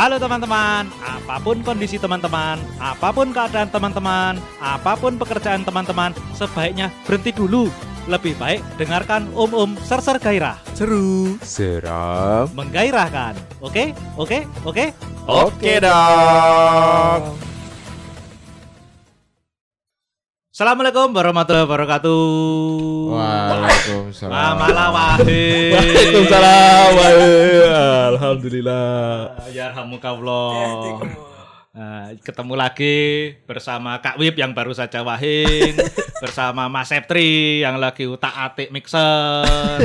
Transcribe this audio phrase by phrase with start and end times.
[0.00, 6.88] Halo teman-teman, apa pun kondisi teman-teman, apa pun keadaan teman-teman, apa pun pekerjaan teman-teman, sebaiknya
[7.04, 7.68] berhenti dulu.
[8.08, 10.56] Lebih baik dengarkan Om Om Serser Gairah.
[10.72, 11.36] Seru.
[11.44, 12.48] Seram.
[12.56, 13.36] Menggairahkan.
[13.60, 13.92] Oke?
[14.16, 14.48] Oke?
[14.64, 14.96] Oke?
[15.28, 17.49] Oke dong.
[20.60, 22.20] Assalamualaikum warahmatullahi wabarakatuh.
[23.16, 24.28] Waalaikumsalam.
[24.28, 24.60] Ah.
[25.72, 26.84] Waalaikumsalam.
[28.12, 29.40] Alhamdulillah.
[29.56, 31.00] Ya Allah.
[31.72, 32.96] Nah, ketemu lagi
[33.48, 35.80] bersama Kak Wip yang baru saja wahing,
[36.28, 39.80] bersama Mas Septri yang lagi utak atik mixer.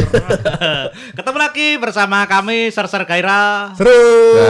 [1.16, 4.44] ketemu lagi bersama kami Serser Gairah Seru.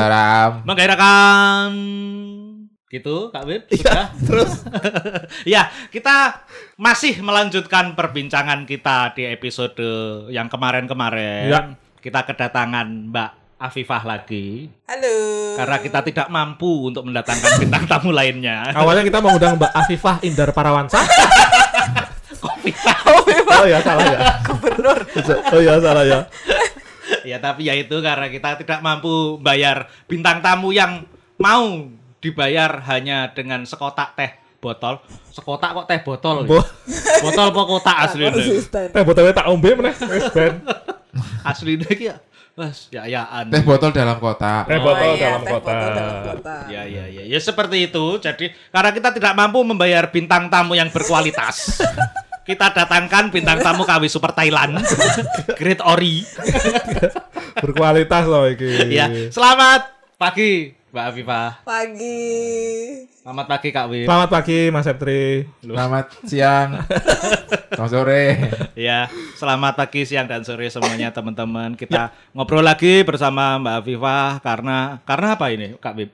[0.65, 1.69] Menggairahkan
[2.95, 4.63] gitu Kak Wip sudah Terus
[5.53, 9.75] ya kita masih melanjutkan perbincangan kita di episode
[10.29, 11.61] yang kemarin-kemarin Ya.
[11.99, 15.15] kita kedatangan Mbak Afifah lagi Halo.
[15.55, 18.67] karena kita tidak mampu untuk mendatangkan bintang tamu lainnya.
[18.75, 20.99] awalnya kita mengundang Mbak Afifah Indar Parawansa.
[23.55, 24.19] Oh ya salah ya.
[24.45, 24.97] Gubernur.
[25.53, 26.19] Oh ya salah ya.
[27.25, 31.05] ya tapi ya itu karena kita tidak mampu bayar bintang tamu yang
[31.37, 31.89] mau
[32.25, 34.97] dibayar hanya dengan sekotak teh botol.
[35.29, 36.41] Sekotak kok teh botol.
[36.41, 36.49] ya?
[36.49, 36.69] Bo-
[37.21, 38.25] botol apa kotak asli.
[38.65, 39.93] Teh botolnya tak ombe meneh.
[39.93, 40.65] Wis ben.
[41.45, 42.17] Asli iki ya.
[42.55, 43.51] Mas, ya yaan.
[43.51, 44.65] Teh botol dalam kotak.
[44.65, 45.69] Teh Oh botol iya, dalam teh kota.
[45.69, 46.55] botol dalam kota.
[46.71, 48.05] Ya, ya, ya, ya seperti itu.
[48.17, 51.83] Jadi karena kita tidak mampu membayar bintang tamu yang berkualitas,
[52.49, 54.79] kita datangkan bintang tamu KW Super Thailand,
[55.59, 56.23] Great Ori.
[57.59, 58.87] Berkualitas loh iki.
[58.87, 61.49] Ya, selamat pagi Mbak Afifah.
[61.67, 62.23] Pagi.
[63.19, 64.07] Selamat pagi Kak Wim.
[64.07, 65.43] Selamat pagi Mas Septri.
[65.59, 66.69] Selamat siang.
[67.75, 68.23] Selamat sore.
[68.79, 71.75] Ya, selamat pagi, siang dan sore semuanya teman-teman.
[71.75, 76.07] Kita ngobrol lagi bersama Mbak Afifah karena karena apa ini Kak Wim?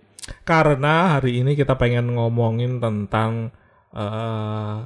[0.50, 3.54] Karena hari ini kita pengen ngomongin tentang
[3.94, 4.78] eh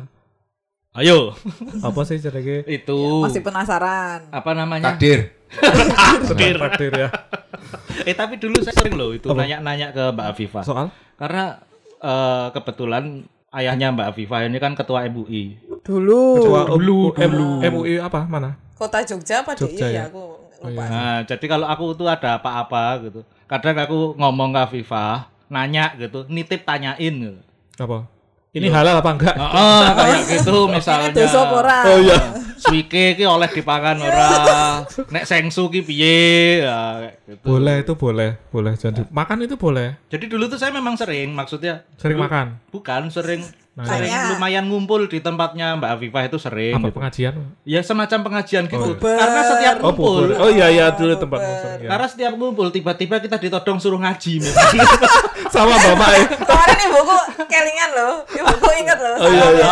[0.96, 1.36] Ayo,
[1.84, 2.64] apa sih ceritanya?
[2.66, 4.32] itu Masih penasaran.
[4.32, 4.96] apa namanya?
[4.96, 5.36] Takdir.
[6.24, 6.56] Takdir.
[6.56, 7.10] Takdir ya.
[8.08, 10.64] Eh tapi dulu saya sering loh itu nanya-nanya ke Mbak Afifah.
[10.64, 11.60] Soal Karena
[12.00, 15.60] eh, kebetulan ayahnya Mbak Afifah ini kan ketua MUI.
[15.84, 16.40] Dulu.
[16.40, 17.50] ketua dulu, dulu.
[17.60, 18.56] MUI apa mana?
[18.74, 20.00] Kota Jogja apa Jogja DIY ya?
[20.00, 20.04] ya?
[20.08, 20.24] Aku
[20.56, 20.82] Oh, lupa.
[20.82, 20.88] iya.
[20.88, 23.20] Nah, jadi kalau aku tuh ada apa-apa gitu.
[23.46, 27.42] Kadang aku ngomong ke Afifah, nanya gitu, nitip tanyain gitu.
[27.76, 28.08] Apa?
[28.56, 29.36] Ini halal apa enggak?
[29.36, 31.12] Heeh, kayak gitu misalnya.
[31.12, 31.80] dosa ora?
[31.86, 32.18] Oh iya.
[32.56, 34.28] Suike ki oleh dipangan ora.
[35.14, 36.64] Nek sengsu ki piye?
[36.64, 37.44] Ya, kayak gitu.
[37.46, 40.00] Boleh itu boleh, boleh jadi makan itu boleh.
[40.08, 42.48] Jadi dulu tuh saya memang sering, maksudnya Sering dulu- makan.
[42.72, 43.44] Bukan sering
[43.76, 46.80] Nah, sering lumayan ngumpul di tempatnya Mbak Afifah itu sering.
[46.80, 46.96] Apa gitu.
[46.96, 47.34] pengajian?
[47.68, 48.96] Ya semacam pengajian gitu.
[48.96, 49.20] Bubar.
[49.20, 50.40] Karena setiap Oh, ngumpul, bubur.
[50.40, 51.72] Oh iya iya dulu Oh, tempat musuh.
[51.84, 51.90] ya.
[51.92, 54.48] karena setiap ngumpul tiba-tiba kita ditodong suruh ngaji.
[55.54, 56.24] Sama bapak ya.
[56.40, 57.18] Kemarin ibuku
[57.52, 58.14] kelingan loh.
[58.32, 59.16] Ibuku inget loh.
[59.20, 59.68] Oh, iya, iya.
[59.68, 59.72] ya.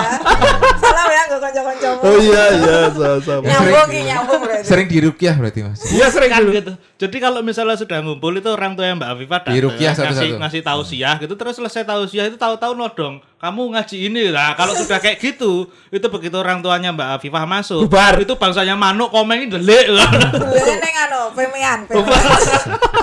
[0.83, 1.99] Salam ya ke kanca-kancamu.
[2.03, 2.77] Oh iya iya
[3.23, 3.43] sama.
[3.47, 4.67] Nyambung ki nyambung berarti.
[4.67, 5.79] Sering dirukyah berarti Mas.
[5.95, 6.75] Iya sering kan gitu.
[6.99, 10.39] Jadi kalau misalnya sudah ngumpul itu orang tua yang Mbak Afifah datang ngasih satu-satu.
[10.43, 15.03] ngasih tausiah gitu terus selesai tausiah itu tahu-tahu nodong kamu ngaji ini nah kalau sudah
[15.03, 18.15] kayak gitu itu begitu orang tuanya Mbak Afifah masuk Bubar.
[18.23, 22.23] itu bangsanya manuk komen ini delik neng anu, pemean, pemean.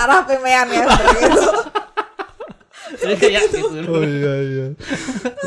[0.00, 0.84] Arah pemean ya
[3.20, 4.66] kayak gitu Oh iya iya.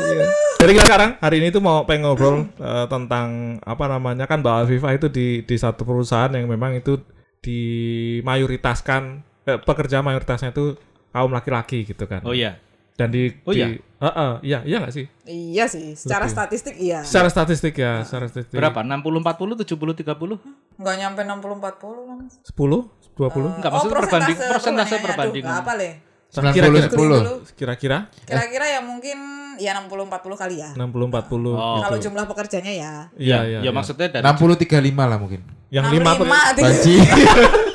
[0.00, 0.24] Iya.
[0.64, 4.64] Jadi kita sekarang hari ini tuh mau pengen ngobrol eh, tentang apa namanya kan Mbak
[4.64, 7.04] Afifah itu di di satu perusahaan yang memang itu
[7.44, 9.02] dimayoritaskan
[9.44, 10.80] eh, pekerja mayoritasnya itu
[11.12, 12.24] kaum laki-laki gitu kan.
[12.24, 12.58] oh iya
[12.94, 13.68] Dan di Oh di- iya?
[14.00, 15.04] Heeh, iya iya nggak sih?
[15.24, 16.34] Iya sih, secara Lebih.
[16.36, 17.02] statistik iya.
[17.02, 18.54] Secara statistik ya, secara statistik.
[18.54, 20.38] berapa 60 40 70 30
[20.76, 22.18] Enggak nyampe 60 40 kan.
[22.22, 22.80] 10,
[23.12, 23.50] 20?
[23.52, 25.54] Enggak, maksudnya perbanding- persentase perbandingan.
[25.56, 25.90] apa le?
[26.30, 27.54] 90 10.
[27.54, 29.18] Kira-kira Kira-kira ya mungkin
[29.56, 30.70] ya 60 40 kali ya.
[30.74, 31.78] 60 40 Oh.
[31.80, 32.10] Kalau gitu.
[32.10, 32.92] jumlah pekerjanya ya.
[33.14, 33.58] Iya iya.
[33.60, 34.70] ya maksudnya dari 60 35
[35.04, 35.42] lah mungkin.
[35.68, 36.94] Yang 5 lima Banci.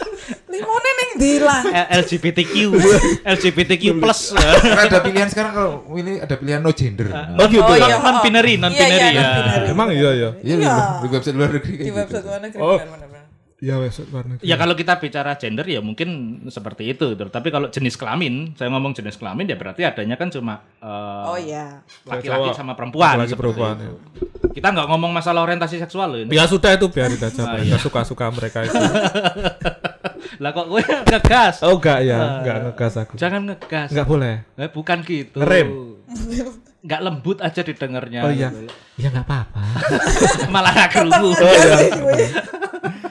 [1.19, 1.65] L-
[1.99, 2.53] LGBTQ
[3.21, 7.11] LGBTQ plus Karena ada pilihan sekarang kalau ini ada pilihan no gender.
[7.35, 7.61] Oh gitu.
[7.61, 7.85] Oh, ya?
[7.85, 7.97] iya.
[7.99, 9.65] non binary non Iya, iya, binary ya non-binary.
[9.69, 10.29] Emang iya ya.
[10.39, 10.55] Iya,
[10.99, 11.95] di website luar negeri Di gitu.
[11.95, 12.79] website luar negeri Oh.
[13.59, 14.43] Iya website luar negeri.
[14.47, 16.09] Ya kalau kita bicara gender ya mungkin
[16.47, 17.11] seperti itu.
[17.11, 17.27] gitu.
[17.27, 21.35] Tapi kalau jenis kelamin, saya ngomong jenis kelamin ya berarti adanya kan cuma eh, Oh
[21.35, 21.83] iya.
[22.07, 23.19] laki-laki sama perempuan.
[23.19, 23.83] Laki-laki seperti perempuan, itu.
[23.83, 23.91] ya.
[24.49, 26.31] Kita nggak ngomong masalah orientasi seksual loh ini.
[26.31, 27.77] Ya sudah itu biarin aja Ah, mereka iya.
[27.77, 28.79] suka-suka mereka itu.
[30.37, 31.55] Lah kok gue ngegas?
[31.65, 33.13] Oh enggak ya, enggak ngegas aku.
[33.17, 33.89] Jangan ngegas.
[33.89, 34.35] Enggak boleh.
[34.55, 35.41] Eh, bukan gitu.
[35.41, 35.67] Ngerem.
[36.79, 38.21] Nggak lembut aja didengarnya.
[38.23, 38.53] Oh iya.
[38.95, 39.63] Ya enggak apa-apa.
[40.53, 41.29] Malah nggak kerungu.
[41.33, 41.77] Oh iya.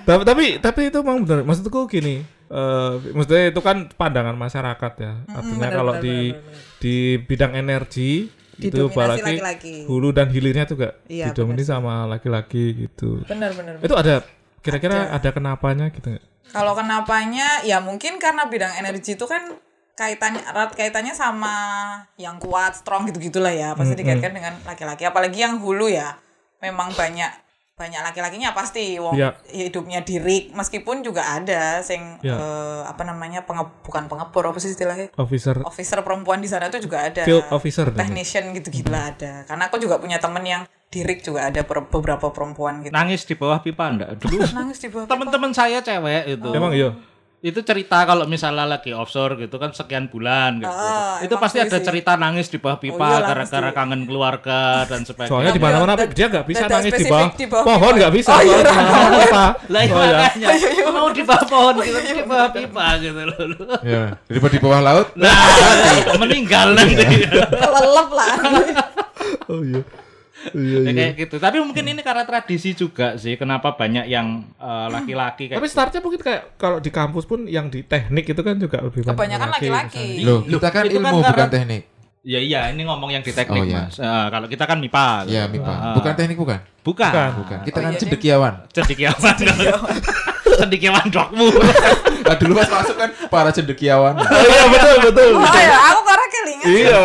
[0.07, 1.43] tapi, tapi tapi itu memang benar.
[1.45, 5.13] Maksudku gini, eh maksudnya itu kan pandangan masyarakat ya.
[5.29, 6.55] Artinya benar, kalau di benar.
[6.81, 8.11] di bidang energi
[8.59, 9.75] itu apalagi laki-laki.
[9.87, 13.23] hulu dan hilirnya juga Iya, didomini sama laki-laki gitu.
[13.23, 13.79] Benar benar.
[13.79, 14.25] Itu ada
[14.59, 15.31] kira-kira ada.
[15.31, 16.25] kenapanya gitu nggak?
[16.49, 19.53] Kalau kenapanya ya mungkin karena bidang energi itu kan
[19.99, 21.55] kaitannya erat kaitannya sama
[22.17, 23.75] yang kuat, strong gitu-gitulah ya.
[23.75, 26.17] Pasti dikaitkan dengan laki-laki apalagi yang hulu ya.
[26.63, 27.31] Memang banyak
[27.79, 29.39] banyak laki-lakinya pasti wong Ya.
[29.55, 32.35] hidupnya dirik meskipun juga ada sing Ya.
[32.35, 36.83] eh, apa namanya penge, bukan pengebor apa sih istilahnya Officer officer perempuan di sana tuh
[36.83, 41.21] juga ada field officer technician gitu-gitu lah ada karena aku juga punya temen yang dirik
[41.21, 44.17] juga ada per- beberapa perempuan gitu Nangis di bawah pipa enggak?
[44.19, 46.49] Dulu nangis di bawah teman-teman saya cewek itu.
[46.51, 46.97] Emang iya.
[47.39, 50.67] Itu cerita kalau misalnya lagi offshore gitu kan sekian bulan gitu.
[50.67, 51.87] Ah, itu pasti ada sih.
[51.87, 55.31] cerita nangis di bawah pipa Oh, gara-gara kangen keluarga dan sebagainya.
[55.31, 58.31] Soalnya di mana-mana dia nggak bisa nangis di bawah, di bawah pohon nggak bisa.
[58.33, 59.45] Oh, iya, pipa.
[59.71, 60.19] lah iya Oh ya.
[60.19, 60.49] makanya
[60.91, 63.39] mau di bawah pohon gitu di bawah pipa gitu loh.
[63.87, 65.07] Ya, daripada di bawah laut.
[65.15, 65.39] Nah,
[66.27, 67.07] meninggal nanti.
[67.55, 68.35] kelelep lah
[69.47, 69.83] Oh iya.
[70.51, 70.93] Iya Ya, iya.
[70.95, 71.37] kayak gitu.
[71.37, 73.35] Tapi mungkin ini karena tradisi juga sih.
[73.35, 77.67] Kenapa banyak yang eh, laki-laki kayak Tapi startnya mungkin kayak kalau di kampus pun yang
[77.67, 81.17] di teknik itu kan juga lebih banyak kebanyakan laki-laki Loh, kita kan itu kan ilmu
[81.19, 81.83] karena- bukan teknik.
[82.21, 83.89] Ya iya, ini ngomong yang di teknik, Oh, iya.
[83.89, 83.97] Mas.
[83.97, 85.25] Eh, kalau kita kan MIPA.
[85.25, 85.33] gitu.
[85.33, 85.71] Ya, MIPA.
[85.71, 85.95] Ah.
[85.97, 86.61] Bukan teknik bukan?
[86.83, 87.09] Bukan.
[87.09, 87.31] Bukan.
[87.41, 87.59] Bukan.
[87.63, 88.55] Kita Oh, kan iya, cendekiawan.
[88.69, 89.35] Cendekiawan.
[90.59, 91.49] Cendekiawan dokmu.
[92.19, 94.13] Nah, dulu pas masuk kan para cendekiawan.
[94.21, 95.31] Oh iya betul betul.
[95.35, 97.03] oh ya aku karena kelingan Iya,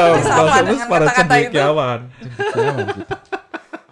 [0.60, 2.00] dengan para cendekiawan.
[2.12, 3.04] Cendekiawan gitu.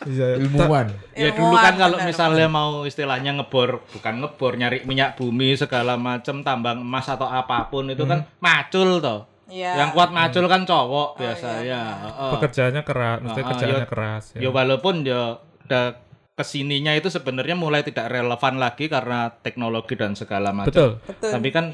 [0.02, 0.28] Iya.
[0.36, 0.88] Ilmuwan.
[1.14, 5.94] ya Ilmuwan, dulu kan kalau misalnya mau istilahnya ngebor, bukan ngebor, nyari minyak bumi segala
[5.96, 9.30] macam, tambang emas atau apa pun itu kan macul toh.
[9.46, 9.78] Iya.
[9.78, 11.80] Yang kuat macul kan cowok biasanya.
[12.02, 12.32] Heeh.
[12.34, 14.24] Pekerjaannya keras, mesti Ah, kerjaannya ya- keras.
[14.34, 15.86] Ya walaupun ya udah
[16.32, 20.72] ke sininya itu sebenarnya mulai tidak relevan lagi karena teknologi dan segala macam.
[20.72, 20.92] Betul.
[21.04, 21.66] betul Tapi kan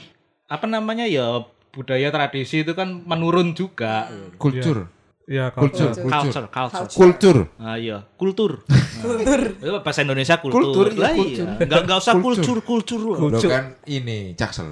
[0.47, 4.09] apa namanya ya budaya tradisi itu kan menurun juga.
[4.41, 4.89] Kultur.
[5.27, 5.91] Iya, kalau Kultur.
[5.91, 6.07] Kultur.
[6.07, 6.87] Culture, culture.
[6.95, 7.37] Kultur.
[7.59, 8.63] Ah iya, kultur.
[9.03, 10.63] kultur Itu bahasa Indonesia kultur.
[10.63, 11.47] Kultur, iya, Lah kultur.
[11.51, 11.63] iya.
[11.67, 12.57] Enggak enggak usah Kultur.
[12.63, 13.49] kultur, kultur.
[13.51, 14.71] Kan ini Jaksel.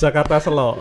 [0.00, 0.80] Jakarta Selo.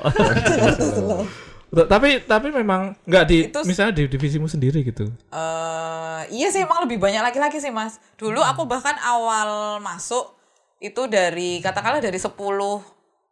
[1.83, 5.11] Tapi tapi memang nggak di Itu- misalnya di divisimu sendiri gitu.
[5.27, 10.31] Eh, iya sih emang lebih banyak laki-laki sih mas dulu aku bahkan awal masuk
[10.77, 12.31] itu dari katakanlah dari 10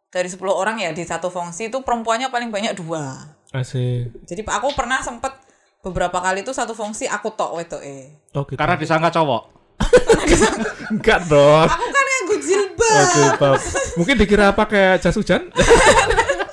[0.08, 4.12] dari 10 orang ya di satu fungsi itu perempuannya paling banyak dua Asik.
[4.24, 5.32] jadi aku pernah sempet
[5.80, 8.56] beberapa kali itu satu fungsi aku tok wetoke Oh gitu.
[8.56, 9.42] Karena disangka cowok.
[10.92, 11.66] enggak dong.
[11.66, 13.60] aku kan yang gue jilbab Oke, Bab.
[13.94, 15.50] Mungkin dikira pakai jas hujan?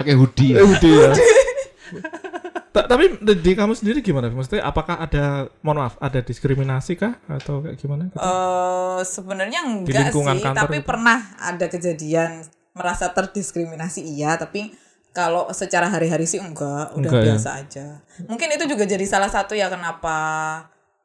[0.00, 0.56] Pakai hoodie.
[0.56, 1.10] Eh, udah ya.
[2.70, 4.30] Ta- tapi di, kamu sendiri gimana?
[4.30, 8.14] Maksudnya apakah ada mohon maaf, ada diskriminasi kah atau kayak gimana?
[8.14, 10.86] Eh, sebenarnya enggak lingkungan sih, kantor tapi gitu.
[10.86, 14.70] pernah ada kejadian merasa terdiskriminasi iya, tapi
[15.10, 17.26] kalau secara hari-hari sih enggak, udah Enggak ya?
[17.34, 17.86] biasa aja.
[18.30, 20.16] Mungkin itu juga jadi salah satu ya kenapa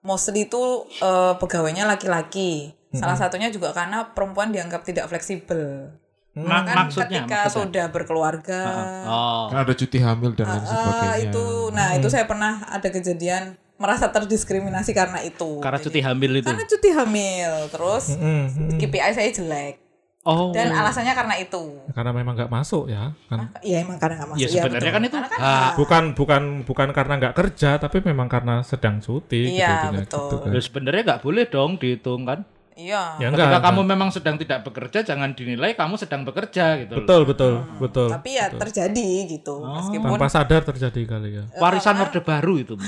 [0.06, 2.78] mostly itu eh, pegawainya laki-laki.
[2.96, 5.92] Salah satunya juga karena perempuan dianggap tidak fleksibel.
[6.38, 7.56] Ma- kan maksudnya, ketika maksudnya.
[7.64, 8.62] sudah berkeluarga,
[9.04, 9.44] Oh.
[9.48, 11.32] Kan ada cuti hamil dan lain ah, sebagainya.
[11.32, 13.44] itu, nah itu saya pernah ada kejadian
[13.76, 15.60] merasa terdiskriminasi karena itu.
[15.60, 16.46] Karena Jadi- cuti hamil itu.
[16.46, 18.76] karena cuti hamil terus Hmm, hmm.
[18.78, 19.76] KPI saya jelek
[20.22, 20.50] Oh.
[20.50, 23.46] dan alasannya karena itu Karena memang nggak masuk ya kan.
[23.62, 25.72] iya emang karena nggak masuk Ya sebenarnya kan itu Karena kan hak.
[25.78, 29.54] Bukan bukan bukan karena nggak kerja, tapi memang karena sedang cuti.
[29.54, 30.20] Iya, intinya betul.
[30.20, 30.50] gitu kan.
[30.50, 32.42] Ya sebenarnya nggak boleh dong dihitung kan.
[32.76, 33.64] Iya Ya Ketika enggak.
[33.66, 36.94] kamu memang sedang tidak bekerja, jangan dinilai kamu sedang bekerja gitu.
[36.94, 37.00] loh.
[37.02, 38.08] Betul betul betul.
[38.10, 41.44] tapi ya terjadi gitu meskipun Tanpa sadar terjadi kali ya.
[41.56, 42.76] Warisan orde baru itu.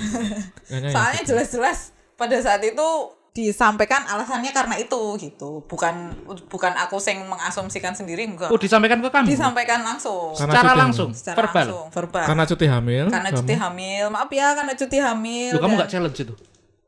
[0.68, 0.92] Ya.
[0.92, 2.88] soalnya jelas-jelas pada saat itu
[3.32, 6.10] disampaikan alasannya karena itu gitu bukan
[6.48, 9.30] bukan aku yang mengasumsikan sendiri enggak Oh disampaikan ke kamu?
[9.30, 11.54] disampaikan langsung Karena Secara cuti langsung, secara verbal.
[11.64, 13.06] langsung verbal Karena cuti hamil.
[13.08, 16.34] karena kamu- cuti hamil maaf ya karena cuti hamil Loh, kamu nggak challenge itu?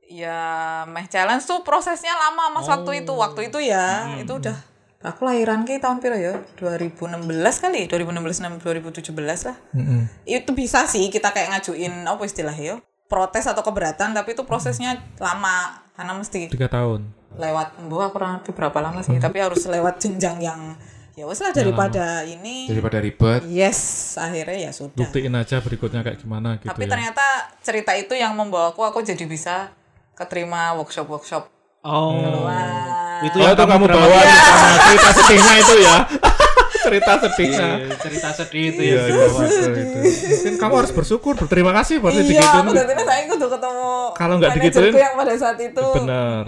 [0.09, 3.13] Ya, meh challenge tuh prosesnya lama mas waktu itu.
[3.13, 4.57] Waktu itu ya, itu udah
[5.05, 6.33] aku lahiran ke tahun piro ya?
[6.57, 7.29] 2016
[7.61, 9.13] kali, 2016 6 2017
[9.45, 9.57] lah.
[9.77, 10.09] Mm-mm.
[10.25, 12.75] Itu bisa sih kita kayak ngajuin apa istilahnya ya?
[13.05, 17.05] Protes atau keberatan, tapi itu prosesnya lama karena mesti Tiga tahun.
[17.37, 20.73] lewat bu aku kurang berapa lama sih, tapi harus lewat jenjang yang
[21.13, 22.65] ya wes lah daripada ini.
[22.65, 23.45] Daripada ribet.
[23.45, 24.97] Yes, akhirnya ya sudah.
[25.05, 26.97] Buktiin aja berikutnya kayak gimana gitu Tapi ya.
[26.97, 27.25] ternyata
[27.61, 29.69] cerita itu yang membawa aku aku jadi bisa
[30.19, 31.47] keterima workshop-workshop
[31.79, 32.43] Oh.
[32.43, 33.23] Wah.
[33.23, 35.97] Itu Oh, yang itu kamu bawa sama cerita sedihnya itu ya.
[36.85, 37.67] cerita sedihnya.
[37.77, 39.03] Iya, cerita sedih itu Iya, ya.
[39.05, 39.97] dibawa itu, itu.
[40.29, 42.51] Mungkin kamu harus bersyukur, berterima kasih berarti Iya, digituin.
[42.61, 45.85] aku berarti saya kudu ketemu Kalau nggak digituin, yang pada saat itu.
[45.95, 46.43] Bener.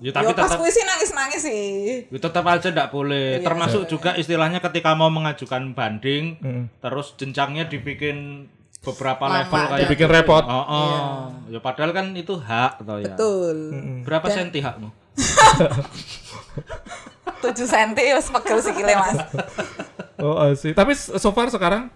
[0.00, 1.64] Ya, tapi Yo pas tetap- sih nangis-nangis sih.
[2.08, 3.26] Ya, tetap aja tidak boleh.
[3.38, 6.40] Termasuk juga istilahnya ketika mau mengajukan banding,
[6.78, 8.48] terus jenjangnya dibikin
[8.80, 10.44] beberapa Lama level dan- kayak Bikin repot.
[10.44, 10.96] Oh, oh.
[11.46, 13.12] Ya padahal kan itu hak toh ya.
[13.12, 13.56] Betul.
[14.02, 14.88] Berapa senti hakmu?
[17.40, 19.16] 7 cm wis pegel sikile Mas.
[20.18, 20.72] Oh, see.
[20.72, 21.88] Tapi so far sekarang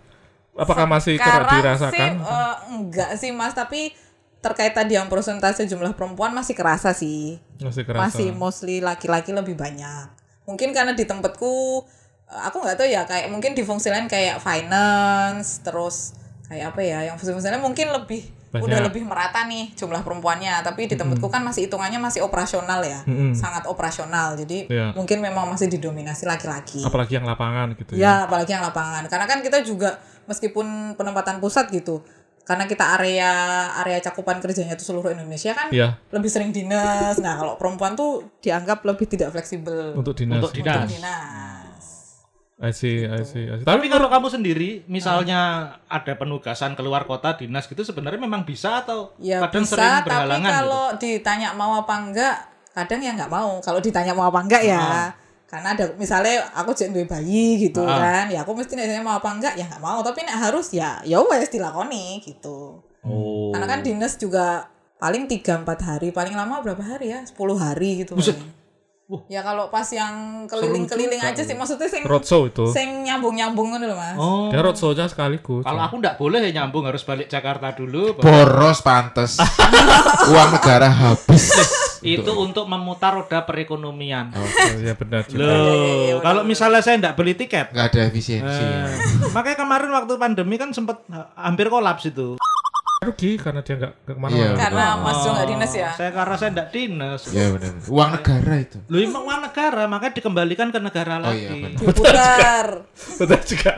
[0.54, 1.92] apakah masih kera- Sekarang dirasakan?
[1.92, 3.92] sih eh, enggak sih Mas, tapi
[4.40, 7.40] terkait tadi yang persentase jumlah perempuan masih kerasa sih.
[7.58, 8.00] masih kerasa.
[8.02, 10.08] Masih mostly laki-laki lebih banyak.
[10.44, 11.80] Mungkin karena di tempatku
[12.26, 16.98] aku nggak tahu ya kayak mungkin di fungsi lain kayak finance terus kayak apa ya
[17.08, 18.22] yang lain mungkin lebih
[18.54, 18.70] Banyak.
[18.70, 23.02] udah lebih merata nih jumlah perempuannya tapi di tempatku kan masih hitungannya masih operasional ya
[23.34, 24.86] sangat operasional jadi Iya.
[24.94, 28.00] mungkin memang masih didominasi laki-laki apalagi yang lapangan gitu ya.
[28.00, 29.10] Ya, apalagi yang lapangan.
[29.10, 29.98] Karena kan kita juga
[30.30, 32.00] meskipun penempatan pusat gitu,
[32.44, 33.30] karena kita area
[33.80, 37.16] area cakupan kerjanya itu seluruh Indonesia kan Iya, lebih sering dinas.
[37.18, 40.38] Nah, kalau perempuan tuh dianggap lebih tidak fleksibel untuk dinas.
[40.44, 40.76] Untuk dinas.
[40.84, 41.53] untuk dinas.
[42.54, 43.66] I see, I see, I see.
[43.66, 49.11] Tapi kalau kamu sendiri, misalnya ada penugasan keluar kota dinas gitu, sebenarnya memang bisa atau
[49.18, 50.58] Ya kadang bisa, sering tapi berhalangan gitu?
[50.62, 52.37] kalau ditanya mau apa enggak,
[52.70, 53.58] kadang ya nggak mau.
[53.58, 55.11] Kalau ditanya mau apa enggak ya.
[55.50, 57.99] Karena ada misalnya aku jadi duwe bayi gitu Ah.
[57.99, 59.99] kan, ya aku mesti nanya mau apa enggak ya nggak mau.
[60.06, 62.78] Tapi nek harus ya ya wes dilakoni gitu.
[63.02, 63.50] Oh.
[63.50, 64.70] Karena kan dinas juga
[65.02, 67.20] paling 3 4 hari, paling lama berapa hari ya?
[67.26, 68.14] 10 hari gitu.
[68.14, 68.38] paling.
[69.28, 72.64] Ya kalau pas yang keliling-keliling aja sih maksudnya sing roadshow itu.
[72.73, 74.16] sing nyambung-nyambung ngono lho, Mas.
[74.16, 74.49] Oh.
[74.49, 75.61] Dia roadshow-nya sekaligus.
[75.61, 78.16] Kalau aku nggak boleh ya nyambung harus balik Jakarta dulu.
[78.16, 79.37] Boros pantes.
[80.32, 81.52] Uang negara habis.
[82.00, 84.32] Itu untuk memutar roda perekonomian.
[84.32, 84.44] Oh,
[84.76, 85.52] iya benar juga.
[85.52, 88.61] Loh, kalau misalnya saya nggak beli tiket, Nggak ada efisiensi.
[88.61, 88.88] eh,
[89.32, 92.37] makanya kemarin waktu pandemi kan sempat eh, hampir kolaps itu.
[93.06, 94.50] Rugi karena dia nggak ke ke mana Iya.
[94.56, 95.90] Karena Mas Jo nggak dinas ya.
[95.92, 97.20] Saya karena saya nggak dinas.
[97.30, 97.73] Ya benar.
[97.87, 98.78] Uang negara itu.
[98.88, 101.38] Lu emang uang negara, makanya dikembalikan ke negara Oh lagi.
[101.40, 101.78] iya benar.
[101.78, 102.66] Diputar.
[103.20, 103.73] Betul juga.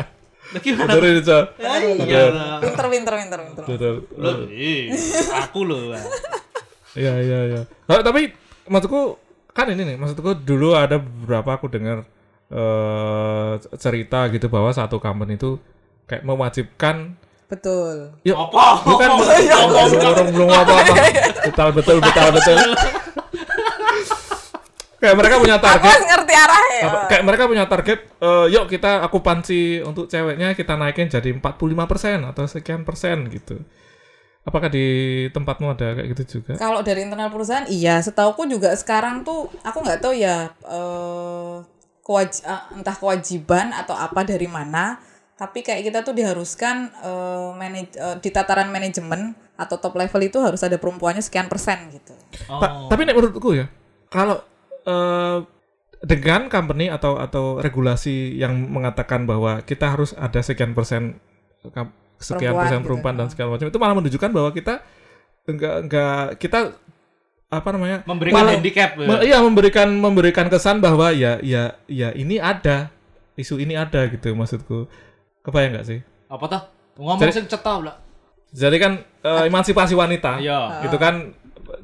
[0.57, 0.91] Gimana?
[0.95, 1.39] Betul itu.
[1.59, 2.59] Ya, iya lah.
[2.63, 3.65] Pinter pinter pinter pinter.
[3.67, 3.95] Betul.
[4.15, 4.37] Loh,
[5.37, 5.81] aku loh.
[6.97, 7.61] Iya iya iya.
[7.93, 8.33] Oh, tapi
[8.65, 9.21] maksudku
[9.53, 12.05] kan ini nih, maksudku dulu ada beberapa aku dengar
[12.47, 15.59] eh cerita gitu bahwa satu company itu
[16.07, 18.11] kayak mewajibkan Betul.
[18.23, 18.83] Yuk, Apa?
[18.83, 20.95] bukan belum belum apa apa.
[21.47, 22.57] Betul betul betul betul.
[24.97, 25.87] kayak mereka punya Aku target.
[25.87, 26.81] harus ngerti arahnya.
[26.83, 31.45] apa, kayak mereka punya target eh, yuk kita akupansi untuk ceweknya kita naikin jadi 45%
[32.27, 33.61] atau sekian persen gitu.
[34.43, 34.87] Apakah di
[35.29, 36.55] tempatmu ada kayak gitu juga?
[36.55, 37.99] Kalau dari internal perusahaan, iya.
[37.99, 41.55] Setauku juga sekarang tuh, aku nggak tahu ya, eh
[42.01, 45.03] kewaj- eh, entah kewajiban atau apa dari mana.
[45.37, 50.39] Tapi kayak kita tuh diharuskan eh, manaj- eh, di tataran manajemen atau top level itu
[50.39, 52.17] harus ada perempuannya sekian persen gitu.
[52.43, 53.69] Ta- tapi nek menurutku ya,
[54.07, 54.41] kalau
[54.83, 55.39] eh,
[55.99, 61.17] dengan company atau atau regulasi yang mengatakan bahwa kita harus ada sekian persen
[62.17, 62.87] sekian Perempuan persen gitu.
[62.87, 64.75] perempuan dan segala macam itu malah menunjukkan bahwa kita
[65.45, 66.59] enggak enggak kita
[67.49, 68.91] apa namanya Memberikan malah- handicap.
[68.95, 69.19] ya.
[69.23, 72.93] iya memberikan memberikan kesan bahwa ya ya ya ini ada
[73.35, 74.87] isu ini ada gitu maksudku
[75.47, 76.63] kebayang nggak sih Apa tuh?
[76.99, 77.97] Ngomong Jadi- sing cetha lah.
[78.49, 80.83] jadi kan eh, emansipasi wanita Iya.
[80.83, 81.31] itu kan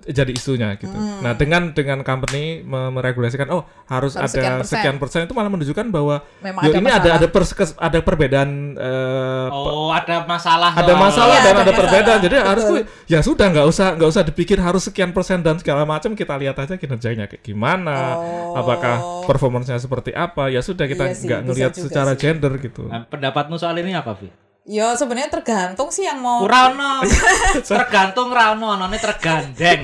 [0.04, 0.90] jadi isunya gitu.
[1.20, 4.72] Nah dengan dengan company me- meregulasikan oh harus, Harus ada sekian persen.
[4.72, 7.16] sekian persen itu malah menunjukkan bahwa Memang yo, ada ini ada masalah.
[7.16, 10.70] ada kes- ada perbedaan eh, Oh, ada masalah.
[10.72, 12.18] ada masalah Iya, dan ada ada, perbedaan.
[12.20, 12.76] Jadi harus Betul.
[12.76, 16.34] tuh, ya sudah nggak usah nggak usah dipikir harus sekian persen dan segala macam kita
[16.36, 18.54] lihat aja kinerjanya kayak gimana, Oh.
[18.54, 20.48] apakah performance-nya seperti apa.
[20.48, 22.20] Ya sudah kita Iya nggak bisa ngelihat secara sih.
[22.20, 22.84] gender gitu.
[22.84, 24.28] Nah, pendapatmu soal ini apa, Vi?
[24.62, 27.02] Ya sebenarnya tergantung sih yang mau Rano.
[27.66, 29.82] Tergantung Rano, none tergandeng.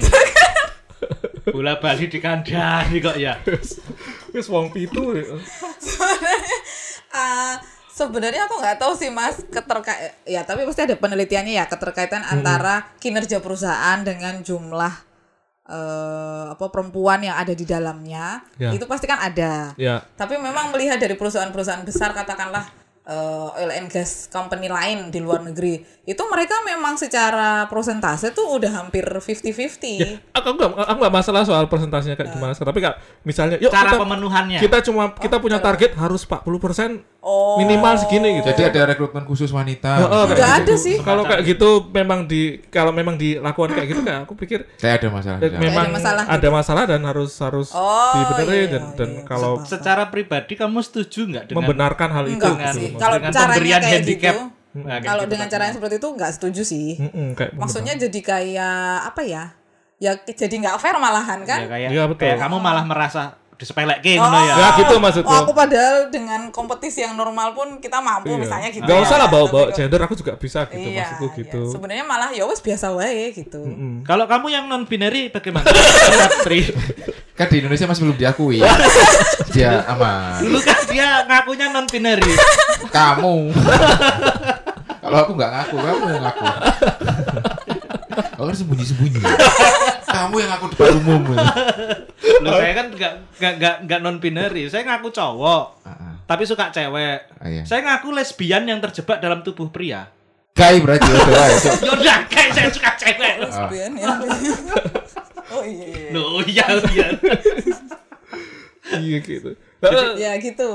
[1.50, 3.42] Bola Bali dikandani kok ya.
[4.30, 5.18] Wis wong pitu.
[7.08, 7.56] Ah,
[7.88, 12.84] sebenarnya aku nggak tahu sih mas keterkait ya tapi pasti ada penelitiannya ya keterkaitan antara
[13.00, 14.92] kinerja perusahaan dengan jumlah
[15.66, 18.70] eh, apa perempuan yang ada di dalamnya Ya.
[18.70, 22.68] itu pasti kan ada Ya, tapi memang melihat dari perusahaan-perusahaan besar katakanlah
[23.08, 25.80] eh, oil and gas company lain di luar negeri.
[26.04, 31.64] Itu mereka memang secara persentase tuh udah hampir 50-50 aku nggak aku nggak masalah soal
[31.66, 34.58] presentasinya kayak gimana tapi kak misalnya yuk Cara kita, pemenuhannya.
[34.60, 39.48] kita cuma kita punya target harus 40% oh minimal segini gitu Jadi ada rekrutmen khusus
[39.48, 39.98] wanita.
[40.00, 40.74] Oh, oh, kayak ada gitu.
[40.78, 44.96] sih kalau kayak gitu memang di kalau memang dilakukan kayak gitu kayak aku pikir Saya
[44.96, 45.38] ada masalah.
[45.38, 45.58] sana.
[45.58, 49.52] memang ada masalah ada masalah dan harus harus Oh, dibenerin iya, dan, dan iya, kalau
[49.60, 52.86] Secara pribadi kamu setuju nggak dengan membenarkan hal itu Enggak dengan, sih.
[52.88, 54.34] dengan Kalau caranya pemberian kayak handicap?
[54.34, 55.52] gitu, Nah, kayak kalau gitu dengan kan.
[55.52, 59.44] cara yang seperti itu nggak setuju sih Mm-mm, kayak maksudnya jadi kayak apa ya
[59.98, 61.58] ya jadi nggak fair malahan kan.
[61.58, 62.20] Ya, kayak, Iya, betul.
[62.22, 64.54] kayak kamu malah merasa disepelekin Oh, ngono ya.
[64.54, 65.26] Ya gitu maksudku.
[65.26, 68.38] Oh, aku padahal dengan kompetisi yang normal pun kita mampu Iya.
[68.38, 68.86] misalnya gitu.
[68.86, 69.02] Gak ya.
[69.02, 71.38] usah lah bawa-bawa gender aku juga bisa gitu Iya, maksudku iya.
[71.42, 71.60] gitu.
[71.74, 73.58] Sebenarnya malah ya wes biasa wae gitu.
[74.06, 75.66] Kalau kamu yang non binary bagaimana?
[77.38, 78.58] Kan di Indonesia masih belum diakui.
[79.54, 80.42] Dia aman.
[80.42, 82.34] Dulu kan dia ngakunya non binary.
[82.90, 83.54] Kamu.
[84.98, 86.46] Kalau aku nggak ngaku, kamu yang ngaku.
[88.34, 89.22] Kau kan sembunyi-sembunyi.
[90.18, 91.22] Kamu yang ngaku depan umum.
[92.44, 94.66] Loh, saya kan nggak nggak nggak nggak non binary.
[94.66, 96.14] Saya ngaku cowok, Ah, ah.
[96.26, 97.18] tapi suka cewek.
[97.38, 97.62] Ah, iya.
[97.62, 100.10] Saya ngaku lesbian yang terjebak dalam tubuh pria.
[100.58, 101.76] Gay berarti udah wae, Cok.
[101.86, 103.34] Yaudah, kayak saya suka cewek.
[103.46, 104.10] Lesbian ya.
[105.54, 105.86] oh iya.
[105.86, 106.10] iya.
[106.10, 107.08] Loh, iya iya.
[108.98, 109.50] Iya gitu.
[110.18, 110.70] Ya gitu.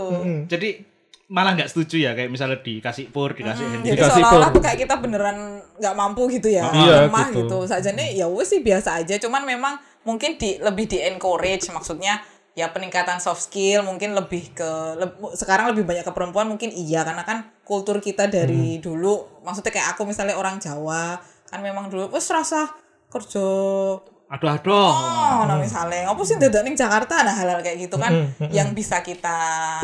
[0.48, 0.93] Jadi
[1.34, 4.78] malah nggak setuju ya kayak misalnya dikasih pur, dikasih Hmm, jadi Dikasih seolah-olah tuh kayak
[4.80, 5.38] kita beneran
[5.82, 7.50] nggak mampu gitu ya, Iya, lemah gitu.
[7.50, 7.58] gitu.
[7.66, 9.74] Sajane ya wes sih biasa aja, cuman memang
[10.06, 12.22] mungkin di lebih di encourage maksudnya
[12.54, 17.02] ya peningkatan soft skill mungkin lebih ke leb- sekarang lebih banyak ke perempuan mungkin iya
[17.02, 18.82] karena kan kultur kita dari Hmm.
[18.86, 21.18] dulu maksudnya kayak aku misalnya orang Jawa
[21.50, 22.70] kan memang dulu wes rasa
[23.10, 23.42] kerja
[24.34, 24.90] Aduh aduh.
[24.90, 29.06] Oh, nah misalnya, apa sih dadak ning Jakarta nah hal-hal kayak gitu kan yang bisa
[29.06, 29.38] kita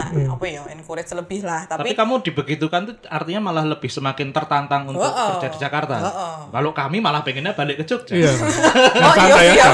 [0.10, 1.70] apa ya encourage lebih lah.
[1.70, 5.38] Tapi Tapi, kamu dibegitukan tuh artinya malah lebih semakin tertantang untuk Heeh.
[5.38, 5.96] kerja di Jakarta.
[6.02, 6.36] Heeh.
[6.50, 8.18] Kalau kami malah pengennya balik ke Jogja.
[8.18, 8.32] Iya.
[9.06, 9.68] oh iya iya.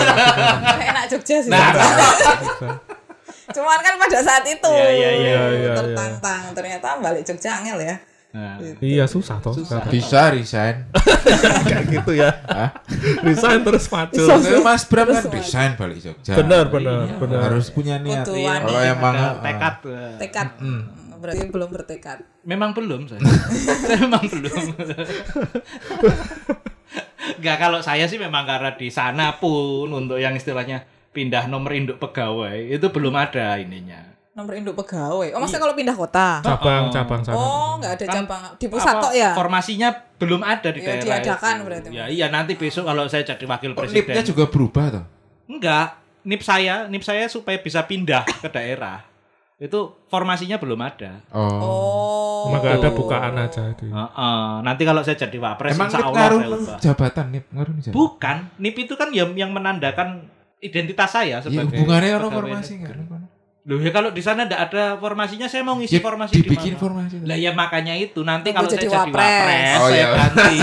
[0.92, 1.52] Enak Jogja sih.
[1.52, 1.72] Nah,
[3.46, 5.72] Cuman kan pada saat itu Iya, iya, iya, iya, iya.
[5.72, 6.52] tertantang.
[6.52, 7.96] Ternyata balik Jogja angel ya.
[8.36, 9.88] Nah, Iya susah toh sekarang.
[9.88, 10.92] Bisa resign.
[11.72, 12.36] Kayak gitu ya.
[12.44, 12.70] Hah?
[13.24, 14.12] Resign terus maju.
[14.12, 16.36] Saya Mas Bram kan resign balik Jogja.
[16.36, 17.48] Benar benar benar.
[17.48, 18.28] Harus punya niat.
[18.28, 18.60] Iya.
[18.60, 19.76] Kalau emang ah, tekad.
[20.20, 20.48] Tekad.
[21.16, 22.20] Berarti belum bertekad.
[22.44, 23.24] Memang belum saya.
[23.24, 24.64] saya memang belum.
[27.40, 30.84] Enggak kalau saya sih memang karena di sana pun untuk yang istilahnya
[31.16, 34.15] pindah nomor induk pegawai itu belum ada ininya.
[34.36, 35.32] Nomor induk pegawai.
[35.32, 36.44] Oh, maksudnya kalau pindah kota?
[36.44, 37.40] Cabang cabang sana.
[37.40, 39.32] Oh, nggak ada Kan cabang di pusat tok ya?
[39.32, 41.04] Formasinya belum ada di Ya, daerah.
[41.08, 41.64] diadakan itu.
[41.64, 41.88] berarti.
[41.96, 44.12] Ya iya nanti besok kalau saya jadi wakil kok presiden.
[44.12, 45.06] nipnya juga berubah toh.
[45.48, 45.88] Enggak,
[46.28, 49.08] nip saya, nip saya supaya bisa pindah ke daerah.
[49.56, 51.24] Itu formasinya belum ada.
[51.32, 52.52] Oh.
[52.52, 52.60] Oh.
[52.60, 53.88] Gak ada bukaan aja itu.
[53.88, 54.48] Heeh.
[54.68, 56.42] Nanti kalau saya jadi wapres Emang insya nip Allah ngaruh
[56.84, 57.96] jabatan nip ngaruh jabatan.
[57.96, 60.28] Bukan, nip itu kan yang yang menandakan
[60.60, 62.96] identitas saya Ya, sebagai hubungannya ono pegawai formasi enggak?
[63.66, 66.70] Loh ya kalau di sana enggak ada formasinya, saya mau ngisi Ya, formasi dibikin di
[66.72, 66.84] mana?
[66.86, 67.16] formasi.
[67.20, 69.26] Lah ya makanya itu nanti kalau saya jadi jadi wapres.
[69.26, 70.08] wapres, Oh, saya iya.
[70.14, 70.58] ganti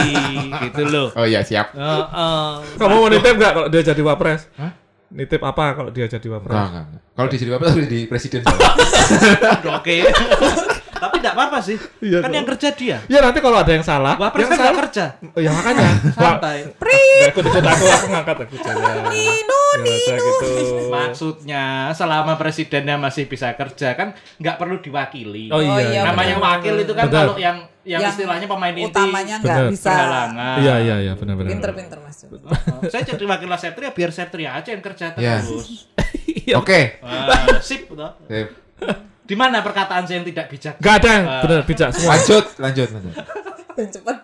[0.63, 1.09] gitu loh.
[1.13, 1.75] Oh iya siap.
[1.75, 2.51] Heeh.
[2.79, 4.47] Kamu mau nitip gak kalau dia jadi wapres?
[4.55, 4.71] Hah?
[5.11, 6.55] Nitip apa kalau dia jadi wapres?
[6.55, 6.87] Enggak.
[7.13, 8.41] Kalau di jadi udah di presiden.
[9.83, 9.97] Oke.
[11.03, 11.75] Tapi enggak apa-apa sih.
[11.99, 12.97] Iya, kan yang kerja dia.
[13.07, 14.79] Ya nanti kalau ada yang salah, Wapres yang kan salah.
[14.87, 15.05] kerja.
[15.35, 15.89] Oh, ya makanya.
[16.15, 16.59] Santai.
[16.79, 18.95] Nggak ikut-ikut aku, aku ngangkat aku jalan.
[19.11, 20.49] Nino, Ya, aja gitu.
[20.93, 25.49] Maksudnya selama presidennya masih bisa kerja kan nggak perlu diwakili.
[25.49, 25.71] Oh iya.
[25.71, 26.01] Oh, iya, iya.
[26.05, 26.49] Namanya benar.
[26.55, 27.19] wakil itu kan Benar.
[27.25, 29.91] kalau yang yang, Yang istilahnya pemain inti utamanya nggak bisa.
[29.91, 30.57] berhalangan.
[30.61, 31.51] Iya iya iya benar-benar.
[31.51, 32.17] Pinter-pinter mas.
[32.23, 35.43] Oh, saya jadi wakil Septria biar Septria aja yang kerja Iya.
[35.43, 35.91] terus.
[36.63, 36.81] Oke.
[37.03, 37.91] Wah, sip.
[38.29, 38.49] Sip.
[39.23, 40.75] Di mana perkataan saya yang tidak bijak?
[40.77, 42.11] Gak ada yang benar bijak semua.
[42.13, 43.15] Lanjut, lanjut, lanjut.
[43.73, 44.17] Dan cepet.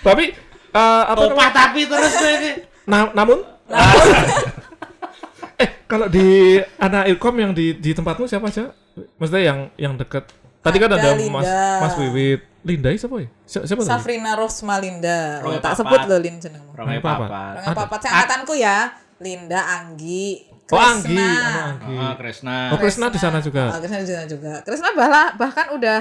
[0.00, 0.24] Tapi
[0.70, 1.52] eh, apa namanya?
[1.52, 2.50] tapi terus ini.
[2.84, 3.38] Na- namun
[5.62, 8.74] eh kalau di anak ilkom yang di di tempatmu siapa aja?
[9.16, 10.28] Maksudnya yang yang deket.
[10.60, 11.40] Tadi kan Ada ada Linda.
[11.40, 11.48] Mas
[11.80, 12.40] Mas Wiwit.
[12.64, 13.28] Linda siapa ya?
[13.44, 13.90] Si- Siapa tadi?
[13.92, 15.44] Safrina Rosmalinda.
[15.44, 15.78] Oh, tak papat.
[15.80, 16.72] sebut loh Lin jenengmu.
[16.72, 16.96] Apa?
[16.98, 17.28] papat.
[17.60, 18.78] Rongga papat saya angkatanku ya.
[19.14, 20.96] Linda, Anggi, Oh Krisna.
[20.96, 21.94] Anggi, anu Anggi.
[22.00, 22.56] Ah, Kresna.
[22.72, 23.64] Oh Krisna di sana juga.
[23.76, 24.52] Oh, Krisna di sana juga.
[24.64, 25.98] Krisna bahlah, bahkan udah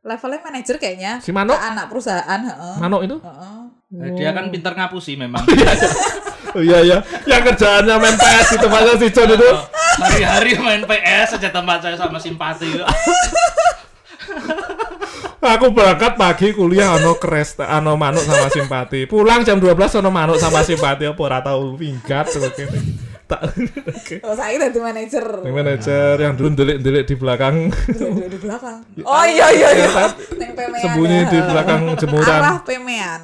[0.00, 1.20] levelnya manajer kayaknya.
[1.20, 1.52] Si Mano?
[1.52, 2.74] Ke anak perusahaan, heeh.
[2.80, 3.20] Mano itu?
[3.20, 3.60] Heeh.
[3.88, 5.44] Eh, Dia kan pintar ngapusi memang.
[6.56, 6.98] Oh iya iya.
[7.28, 9.50] Yang kerjaannya main PS itu Pak si John itu.
[10.00, 12.72] Hari-hari main PS aja tempat saya sama simpati.
[15.38, 19.04] Aku berangkat pagi kuliah ono kres ono manuk sama simpati.
[19.04, 23.07] Pulang jam 12 ono manuk sama simpati apa ora tau minggat terus kene.
[23.28, 23.44] Tak
[24.26, 25.20] Oh, saya dadi manajer.
[25.44, 28.80] Yang manajer yang dulu delik-delik di belakang Duduk di belakang.
[29.04, 29.88] Oh iya iya iya.
[30.40, 30.80] Neng pemean.
[30.80, 31.28] sembunyi ya.
[31.28, 32.40] di belakang jemuran.
[32.40, 33.20] Arah pemean.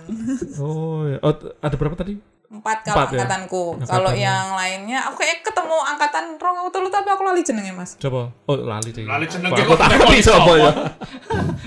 [0.61, 1.17] Oh, ya.
[1.25, 2.21] oh ada berapa tadi?
[2.47, 3.25] Empat kalau Empat ya?
[3.25, 3.64] angkatanku.
[3.81, 3.88] Angkatan.
[3.88, 7.90] Kalau yang lainnya aku kayak ketemu angkatan rong telu tapi aku lali jenenge Mas.
[7.97, 8.29] Coba.
[8.45, 9.09] Oh, lali sih.
[9.09, 10.53] Lali jeneng Wah, ki Aku kok tak ngerti sapa sapa?
[10.55, 10.71] ya.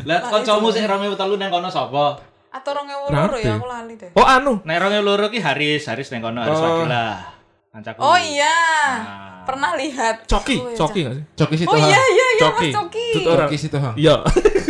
[0.06, 2.22] Lah kancamu sing 2003 nang kono sapa?
[2.48, 4.14] Atau rong ewu loro ya aku lali deh.
[4.14, 4.62] Oh, anu.
[4.62, 6.86] Nek 2002 ki Haris, Haris nang kono Haris Oh.
[7.78, 8.00] Kancaku.
[8.02, 8.58] Oh iya.
[8.98, 9.46] Nah.
[9.46, 10.26] Pernah lihat.
[10.26, 11.24] Coki, Oh, iya, coki enggak sih?
[11.38, 11.70] Coki situ.
[11.70, 12.68] Oh iya iya iya Coki.
[12.68, 13.08] Mas Coki.
[13.24, 13.96] Coki situ, Hang.
[13.96, 14.16] Iya.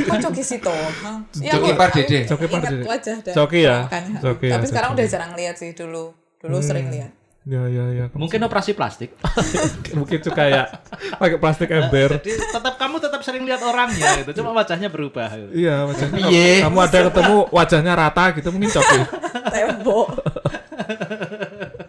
[0.06, 0.76] Oh Coki situ.
[0.76, 1.18] Hah.
[1.40, 2.18] Iya, Coki Pardede.
[2.20, 2.84] aku Coki Pardede.
[2.84, 3.78] wajah dan Coki ya?
[4.20, 5.00] Coki ya, Tapi sekarang Coki.
[5.00, 6.12] udah jarang lihat sih dulu.
[6.38, 7.12] Dulu sering lihat.
[7.48, 8.06] Ya ya ya.
[8.12, 9.16] Mungkin operasi plastik.
[9.98, 10.68] Mungkin tuh kayak
[11.16, 12.20] pakai plastik ember.
[12.20, 14.44] Jadi tetap kamu tetap sering lihat orangnya gitu.
[14.44, 15.32] Cuma wajahnya berubah.
[15.32, 15.64] Gitu.
[15.64, 16.28] Iya, wajahnya.
[16.28, 16.68] Iya.
[16.68, 19.00] Kamu ada ketemu wajahnya rata gitu mungkin coki.
[19.56, 20.08] Tembok.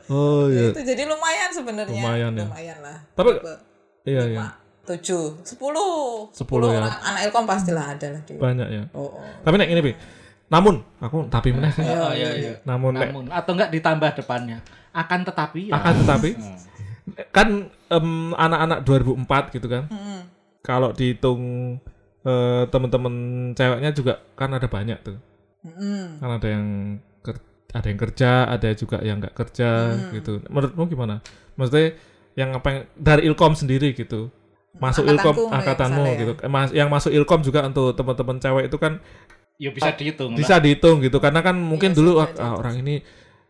[0.09, 0.73] Oh iya.
[0.73, 2.01] itu jadi lumayan sebenarnya.
[2.01, 2.47] Lumayan ya.
[2.49, 2.99] Lumayan lah.
[3.13, 3.31] Tapi
[4.09, 4.45] iya iya.
[4.89, 6.33] Tujuh, sepuluh.
[6.33, 6.81] Sepuluh ya.
[6.81, 6.97] orang.
[7.05, 8.41] Anak Ilkom pastilah ada lah di.
[8.41, 8.83] Banyak ya.
[8.97, 9.25] Oh, oh.
[9.45, 9.93] Tapi nek ini Pi.
[10.49, 11.69] Namun aku tapi meneh.
[12.09, 12.53] Oh iya iya.
[12.65, 14.65] Namun nek Namun atau enggak ditambah depannya.
[14.97, 15.77] Akan tetapi ya.
[15.77, 16.31] akan tetapi
[17.29, 19.85] kan em, anak-anak 2004 gitu kan.
[20.65, 21.77] Kalau dihitung
[22.25, 23.15] eh, teman-teman
[23.53, 25.21] ceweknya juga kan ada banyak tuh.
[25.69, 26.17] Mm-mm.
[26.17, 26.67] Kan ada yang
[27.69, 29.71] ada yang kerja, ada juga yang nggak kerja
[30.11, 30.41] gitu.
[30.47, 31.21] Menurutmu gimana?
[31.55, 31.95] Maksudnya
[32.33, 34.33] yang apa yang dari Ilkom sendiri gitu.
[34.75, 36.15] Masuk Angkatanku, Ilkom ya, angkatanmu ya.
[36.17, 36.33] gitu.
[36.39, 39.03] Eh, mas- yang masuk Ilkom juga untuk teman-teman cewek itu kan
[39.59, 40.31] Ya bisa dihitung.
[40.33, 40.39] lah.
[40.39, 43.03] bisa dihitung gitu karena kan mungkin Iya dulu ah, ah, orang ini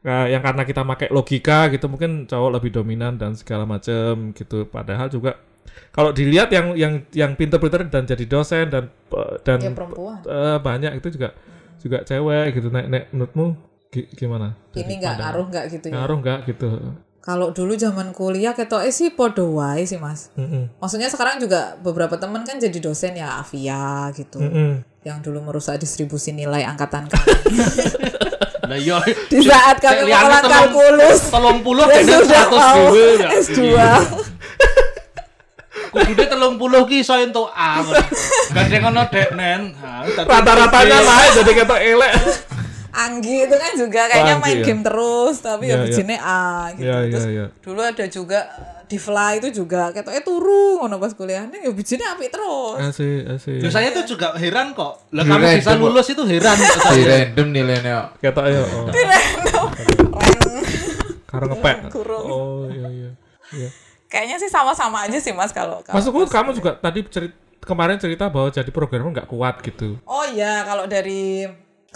[0.03, 4.65] ah, yang karena kita pakai logika gitu mungkin cowok lebih dominan dan segala macam gitu
[4.65, 5.37] padahal juga
[5.93, 10.17] kalau dilihat yang yang yang pinter-pinter dan jadi dosen dan eh, dan Ya perempuan.
[10.25, 11.37] eh, banyak itu juga
[11.77, 13.47] juga cewek gitu nek nek menurutmu
[13.89, 15.95] gi- gimana Ini nggak ngaruh nggak gitu ya.
[15.95, 16.69] ngaruh nggak gitu
[17.19, 20.33] Kalau dulu zaman kuliah ketoknya sih podo wae sih mas.
[20.33, 20.73] Mm-mm.
[20.79, 24.41] Maksudnya sekarang juga beberapa teman kan jadi dosen ya Avia gitu.
[24.41, 24.81] Mm-mm.
[25.03, 27.29] Yang dulu merusak distribusi nilai angkatan kami.
[28.71, 28.97] Lah iya.
[29.29, 31.29] Di saat kami mengolah kalkulus.
[31.29, 33.29] Telung puluh dan sudah mau ya.
[33.35, 33.61] S2.
[35.89, 37.77] Kudunya telung puluh ki iso entuk A.
[37.83, 37.97] ngono.
[38.53, 39.61] Gandeng ono deknen.
[39.75, 42.13] Ha, dadi rata-ratanya naik jadi kata elek
[42.99, 44.65] Anggi itu kan juga kayaknya Anggi, main ya.
[44.67, 45.85] game terus tapi ya iya.
[45.87, 46.43] bijine A
[46.75, 46.83] gitu.
[46.91, 47.47] Iya, Terus iya.
[47.63, 48.41] dulu ada juga
[48.89, 51.47] di Fly itu juga ketoknya turu ngono pas kuliah.
[51.47, 52.77] Nih ya bijine apik terus.
[52.83, 55.07] asik asik Loh, saya tuh juga heran kok.
[55.15, 55.87] Lah Di kamu bisa random kok.
[55.95, 56.57] lulus itu heran.
[56.99, 57.97] Di random nilainya.
[58.19, 59.23] kata ya oh Ren.
[61.29, 62.25] karena ngepek Kurung.
[62.27, 63.11] oh iya iya
[63.53, 63.71] iya
[64.09, 68.33] Kayaknya sih sama-sama aja sih Mas kalau kalau Maksudku kamu juga tadi cerita kemarin cerita
[68.33, 70.01] bahwa jadi programmer nggak kuat gitu.
[70.09, 71.45] Oh iya, kalau dari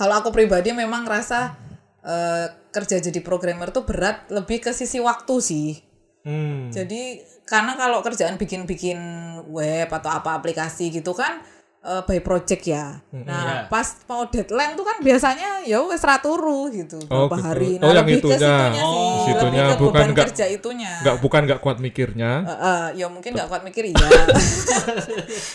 [0.03, 1.55] kalau aku pribadi memang ngerasa
[2.03, 5.79] eh, kerja jadi programmer tuh berat lebih ke sisi waktu sih.
[6.27, 6.75] Hmm.
[6.75, 8.99] Jadi karena kalau kerjaan bikin-bikin
[9.47, 11.47] web atau apa aplikasi gitu kan
[11.83, 13.03] eh, by project ya.
[13.13, 13.67] Nah, Iya.
[13.67, 17.45] pas mau deadline tuh kan biasanya ya wes raturu gitu Oh, berapa gitu.
[17.45, 17.71] hari.
[17.77, 18.39] Oh, yang lebih ke itunya.
[18.39, 20.93] situnya Oh, sih, situnya, lebih ke bukan beban nggak- kerja itunya.
[21.01, 22.33] Nggak bukan nggak kuat mikirnya.
[22.41, 23.99] Eh, eh, ya mungkin nggak kuat mikir iya.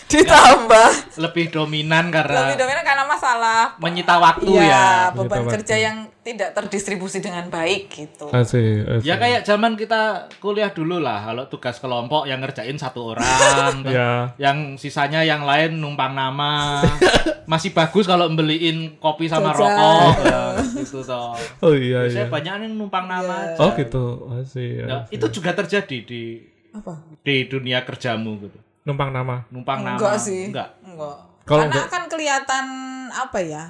[0.07, 4.85] Ditambah Lebih dominan karena lebih dominan karena masalah menyita waktu Iya, ya.
[5.11, 8.27] beban Menyita kerja yang tidak terdistribusi dengan baik gitu.
[8.29, 9.01] Asik, asik.
[9.01, 13.23] Ya kayak zaman kita kuliah dulu lah, kalau tugas kelompok yang ngerjain satu orang,
[13.87, 14.35] Ya.
[14.37, 16.81] yang sisanya yang lain numpang nama.
[17.51, 19.61] Masih bagus kalau beliin kopi sama Jajan.
[19.71, 20.41] rokok, ya,
[20.75, 21.31] gitu toh.
[21.61, 22.33] Oh iya Biasanya iya.
[22.33, 23.61] banyak yang numpang nama aja.
[23.61, 24.05] Oh gitu.
[24.33, 24.83] Asik.
[24.83, 26.99] Ya, itu juga terjadi di Apa?
[27.21, 28.57] di dunia kerjamu gitu.
[28.83, 29.47] Numpang nama.
[29.47, 29.95] Numpang nama.
[29.95, 30.51] Enggak sih.
[30.51, 30.75] Enggak.
[30.81, 31.17] Enggak.
[31.45, 32.65] Kalau Karena enggak- kan kelihatan
[33.07, 33.63] apa ya?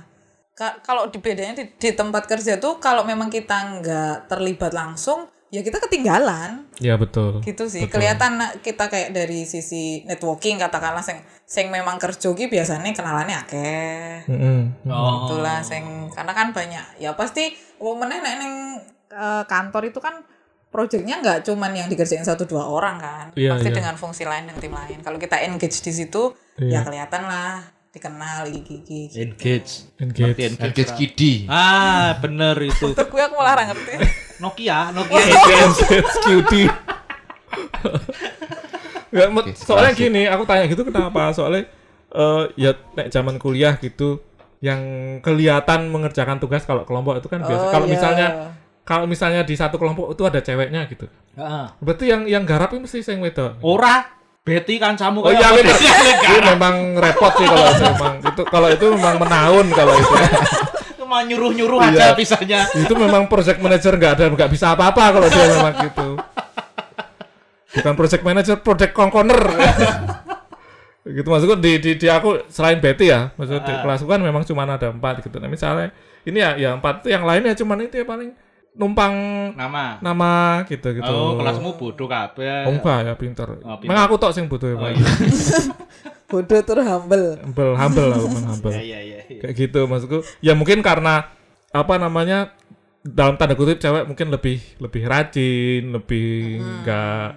[0.51, 5.29] Ka- kalau di bedanya di, di tempat kerja tuh kalau memang kita nggak terlibat langsung,
[5.47, 7.39] ya kita ketinggalan Ya betul.
[7.41, 7.81] gitu sih.
[7.81, 7.97] Betul.
[7.97, 13.38] Kelihatan na- kita kayak dari sisi networking katakanlah sing sing memang kerja ki biasanya kenalannya
[13.39, 14.27] akeh.
[14.27, 14.60] Mm-mm.
[14.86, 15.25] Oh.
[15.25, 18.53] Itulah sing karena kan banyak ya pasti oh meneh nek ning
[19.10, 20.19] eh, kantor itu kan
[20.67, 23.77] proyeknya nggak cuman yang dikerjain satu dua orang kan Iya, pasti iya.
[23.77, 26.83] dengan fungsi lain dan tim lain kalau kita engage di situ Iya.
[26.83, 29.88] ya kelihatan lah dikenal gigi gigi Engage.
[29.97, 30.38] Engage.
[30.43, 30.91] Engage, Engage?
[30.93, 31.33] Kidi.
[31.47, 32.83] Ah, bener itu.
[32.91, 35.21] Untuk gue aku malah ngerti Nokia, Nokia.
[36.21, 36.69] Cutie.
[39.08, 40.04] Nggak, met- Oke, soalnya klasik.
[40.04, 41.32] gini, aku tanya gitu kenapa?
[41.32, 41.63] Soalnya
[42.08, 44.23] eh ya nek zaman kuliah gitu
[44.60, 44.80] yang
[45.21, 47.65] kelihatan mengerjakan tugas kalau kelompok itu kan biasa.
[47.67, 47.93] Oh, kalau iya.
[47.93, 48.28] misalnya
[48.84, 51.08] kalau misalnya di satu kelompok itu ada ceweknya gitu.
[51.36, 51.65] Heeh.
[51.80, 53.60] Berarti yang yang garap itu mesti sing wedok.
[53.62, 54.15] Ora
[54.47, 55.76] Betty kan kamu Oh iya, bener.
[55.76, 60.13] itu memang repot sih kalau itu memang itu kalau itu memang menaun kalau itu.
[61.08, 62.12] Cuma nyuruh-nyuruh Iya.
[62.12, 62.67] aja pisahnya.
[62.84, 66.08] itu memang project manager nggak ada nggak bisa apa-apa kalau dia memang gitu.
[67.80, 69.39] Bukan project manager, project kongkoner.
[71.08, 73.80] gitu maksudku di, di, di aku selain Betty ya, maksudnya di Ah.
[73.80, 75.39] kelasku kan memang cuma ada empat gitu.
[75.39, 75.96] Nah misalnya
[76.28, 78.36] ini ya ya empat itu yang lainnya cuman itu ya paling
[78.77, 79.13] numpang
[79.57, 79.97] Nama.
[80.05, 81.09] nama gitu gitu.
[81.09, 82.69] Oh, kelasmu bodoh kabeh.
[82.69, 83.49] Oh, enggak ya pinter.
[83.65, 83.89] Oh, pinter.
[83.89, 84.75] Memang aku tok sing butuh ya.
[84.77, 84.89] Oh, Pak.
[84.93, 85.05] iya.
[86.29, 88.73] bodoh tur humble Humble, humble lah, memang humble.
[88.75, 89.19] Iya, iya, iya.
[89.31, 89.41] iya.
[89.47, 91.31] kayak gitu maksudku ya mungkin karena
[91.71, 92.51] apa namanya
[92.99, 97.27] dalam tanda kutip cewek mungkin lebih lebih rajin lebih nggak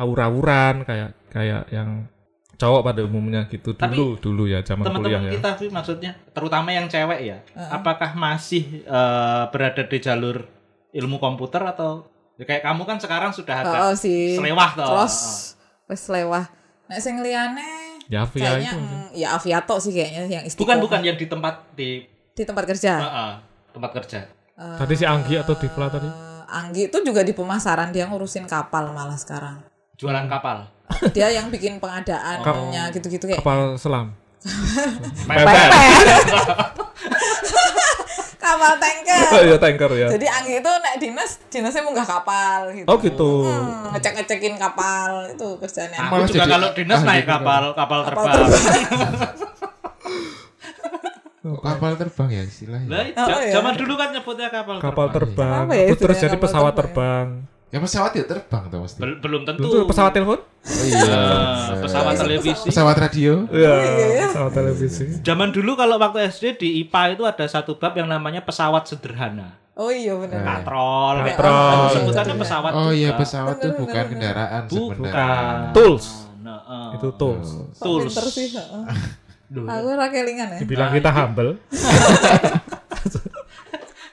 [0.00, 2.08] aur-auran kayak kayak yang
[2.58, 6.10] cowok pada umumnya gitu Tapi dulu dulu ya zaman kuliah Teman-teman ya kita sih maksudnya,
[6.34, 7.38] terutama yang cewek ya,
[7.70, 10.42] apakah masih eh, berada di jalur
[10.98, 12.02] ilmu komputer atau
[12.34, 14.34] ya kayak kamu kan sekarang sudah agak Oh, sih.
[14.34, 14.84] selewah toh.
[14.98, 15.14] Terus
[15.86, 16.44] wis selewah.
[16.86, 17.66] Nek sing liyane
[18.08, 18.78] Ya Avia kayaknya itu.
[18.80, 20.80] mm, ya Aviato sih kayaknya yang Bukan istiqomah.
[20.80, 21.88] bukan yang di tempat di
[22.32, 22.92] di tempat kerja.
[22.98, 23.30] Heeh,
[23.70, 24.18] tempat kerja.
[24.56, 26.06] Tadi si Anggi atau Divla tadi?
[26.06, 29.62] Eh, Anggi itu juga di pemasaran dia ngurusin kapal malah sekarang.
[29.94, 30.66] Jualan kapal.
[31.12, 34.10] Dia yang bikin pengadaannya gitu-gitu kayak Kapal selam.
[35.28, 35.68] Mepet.
[38.48, 39.20] kapal tanker.
[39.28, 40.08] Oh iya tanker ya.
[40.10, 42.86] Jadi Anggi itu nek dinas dinasnya munggah kapal gitu.
[42.86, 43.30] Oh gitu.
[43.44, 45.98] Hmm, ngecek-ngecekin kapal itu kerjanya.
[46.02, 48.48] Aku Malah juga jadi- kalau dinas ah, naik jadi kapal, kapal Kapal terbang.
[51.38, 52.88] Kok kapal terbang ya istilahnya.
[52.88, 53.52] Lah, Oh, iya.
[53.54, 55.64] zaman dulu kan nyebutnya kapal, Kapal terbang.
[55.64, 55.78] terbang.
[55.78, 57.26] Ya Itu terus jadi pesawat terbang terbang.
[57.68, 58.98] Ya pesawat ya terbang tuh pasti.
[58.98, 59.60] Bel- belum tentu.
[59.62, 60.40] Itu pesawat telepon?
[60.66, 61.04] Oh iya.
[61.72, 62.66] Eh, pesawat televisi.
[62.68, 63.32] Pesawat radio.
[63.48, 63.74] Iya,
[64.28, 65.04] pesawat televisi.
[65.22, 69.56] Zaman dulu kalau waktu SD di IPA itu ada satu bab yang namanya pesawat sederhana.
[69.78, 70.42] Oh iya benar.
[70.42, 71.70] Katrol, kayak Katrol.
[71.70, 71.94] gitu.
[72.02, 74.74] sebutannya pesawat Oh iya pesawat tuh bukan kendaraan Bukan.
[74.98, 75.70] sebenarnya.
[75.70, 76.06] Tools.
[76.42, 76.96] Nah, eh.
[76.98, 77.48] Itu tools.
[77.78, 78.14] tools.
[79.48, 80.58] Aku ora kelingan ya.
[80.60, 81.56] Dibilang kita humble.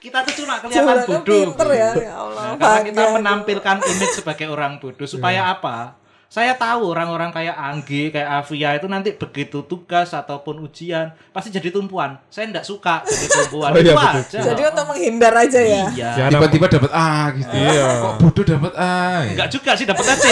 [0.05, 1.25] Kita tuh cuma kelihatan bodoh.
[1.25, 2.43] pinter ya, ya Allah.
[2.53, 5.97] Nah, karena kita menampilkan image sebagai orang bodoh supaya apa?
[6.25, 11.71] Saya tahu orang-orang kayak Anggi, kayak Avia itu nanti begitu tugas ataupun ujian pasti jadi
[11.71, 12.19] tumpuan.
[12.27, 13.71] Saya enggak suka jadi tumpuan.
[13.75, 14.39] Oh, iya, itu betul.
[14.39, 14.39] aja.
[14.51, 15.83] Jadi untuk menghindar aja ya.
[15.95, 16.09] iya.
[16.15, 17.55] Ya, Tiba-tiba dapat A gitu.
[17.55, 17.87] Iya.
[18.01, 18.95] Kok bodoh dapat A?
[19.25, 19.31] ya?
[19.35, 20.25] Enggak juga sih dapat C.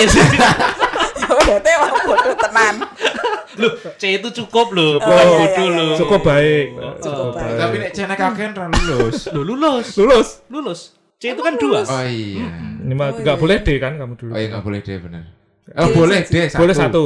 [1.43, 2.75] Berarti emang bodoh tenan.
[3.61, 5.93] loh, C itu cukup loh, bukan iya, bodoh iya, loh.
[5.97, 6.67] cukup baik.
[6.99, 7.57] Cukup baik.
[7.59, 9.17] Tapi nek cenek kakean ra lulus.
[9.29, 9.87] Loh, lulus.
[9.97, 10.27] Lulus.
[10.49, 10.79] Lulus.
[11.21, 11.85] C itu kan dua.
[11.87, 12.47] Oh iya.
[12.83, 14.31] Ini mah nggak boleh D kan kamu dulu.
[14.33, 15.42] Oh iya nggak boleh deh benar.
[15.71, 16.59] Oh boleh deh satu.
[16.59, 17.03] Boleh satu.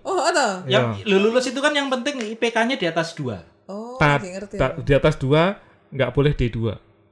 [0.00, 0.64] Oh, ada.
[0.64, 3.44] Yang lo lulus itu kan yang penting IPK-nya di atas dua.
[3.68, 4.56] Oh, Ta- ngerti ngerti.
[4.56, 5.60] ta- di atas dua
[5.92, 6.58] nggak boleh D2.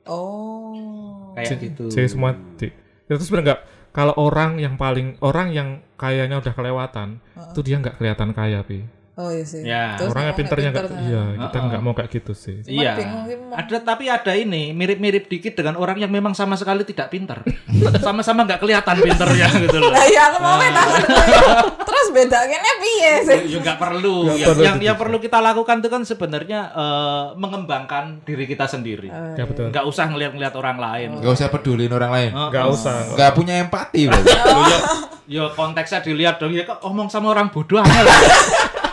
[0.09, 1.37] Oh.
[1.37, 1.93] Kayak gitu.
[1.93, 2.73] C semua D.
[3.05, 3.61] Itu sebenarnya nggak
[3.93, 7.21] kalau orang yang paling orang yang kayanya udah kelewatan
[7.53, 8.85] itu dia nggak kelihatan kaya pi.
[9.17, 9.65] Oh iya sih.
[9.65, 9.97] Ya.
[9.97, 10.85] Terus Orangnya pinternya nggak.
[10.93, 12.61] pinter, Iya kita nggak mau kayak gitu sih.
[12.61, 12.93] Cuman Iya.
[13.01, 13.25] bingung
[13.57, 17.41] Ada tapi ada ini mirip-mirip dikit dengan orang yang memang sama sekali tidak pintar.
[18.05, 19.89] Sama-sama nggak kelihatan pinternya gitu loh.
[19.89, 21.03] Lah iya aku mau takon.
[21.89, 23.39] Terus bedanya piye sih?
[23.57, 24.29] Ya nggak perlu.
[24.29, 24.89] Nggak yang, perlu yang, gitu.
[24.93, 29.09] yang perlu kita lakukan itu kan sebenarnya eh, mengembangkan diri kita sendiri.
[29.09, 29.73] Ya betul.
[29.73, 31.09] Nggak usah ngeliat-ngeliat orang lain.
[31.25, 32.31] Gak usah pedulin orang lain.
[32.37, 32.77] Oh, Nggak oh.
[32.77, 33.17] usah.
[33.17, 34.29] Gak punya empati berarti.
[34.29, 34.79] Loh, ya,
[35.25, 36.53] ya konteksnya dilihat dong.
[36.53, 38.05] Ya kok ngomong sama orang bodoh angel.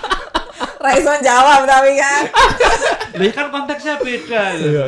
[0.83, 2.21] Raison jawab tapi kan.
[3.15, 4.41] Loh, ya kan konteksnya beda.
[4.57, 4.67] gitu.
[4.73, 4.85] Iya,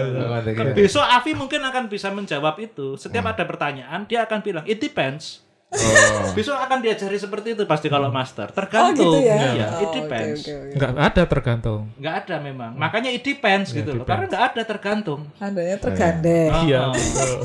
[0.52, 3.00] Kan Besok Avi mungkin akan bisa menjawab itu.
[3.00, 5.46] Setiap ada pertanyaan, dia akan bilang, it depends.
[5.76, 6.32] Oh.
[6.32, 8.48] Besok akan diajari seperti itu pasti kalau master.
[8.50, 9.12] Tergantung.
[9.12, 9.36] Oh gitu ya.
[9.54, 10.40] Iya, Oh, it depends.
[10.42, 10.76] oke, oke.
[10.78, 11.82] Nggak ada tergantung.
[12.00, 12.72] Nggak ada memang.
[12.76, 14.06] Makanya it depends gitu loh.
[14.08, 15.22] Karena nggak ada tergantung.
[15.36, 16.52] Adanya tergandeng.
[16.64, 16.82] Iya.
[16.82, 16.94] Oh.
[16.94, 17.40] betul.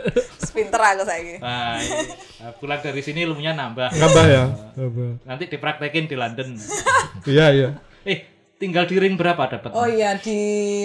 [0.58, 1.38] Pinter aku saiki.
[1.38, 1.98] Nah, iya.
[2.42, 3.94] Nah, pulang dari sini ilmunya nambah.
[3.94, 4.44] Nambah ya.
[4.74, 5.10] Nambah.
[5.22, 6.58] Nanti dipraktekin di London.
[7.30, 7.68] Iya iya.
[8.08, 8.18] Eh,
[8.56, 9.70] tinggal di ring berapa dapat?
[9.70, 10.38] Oh iya di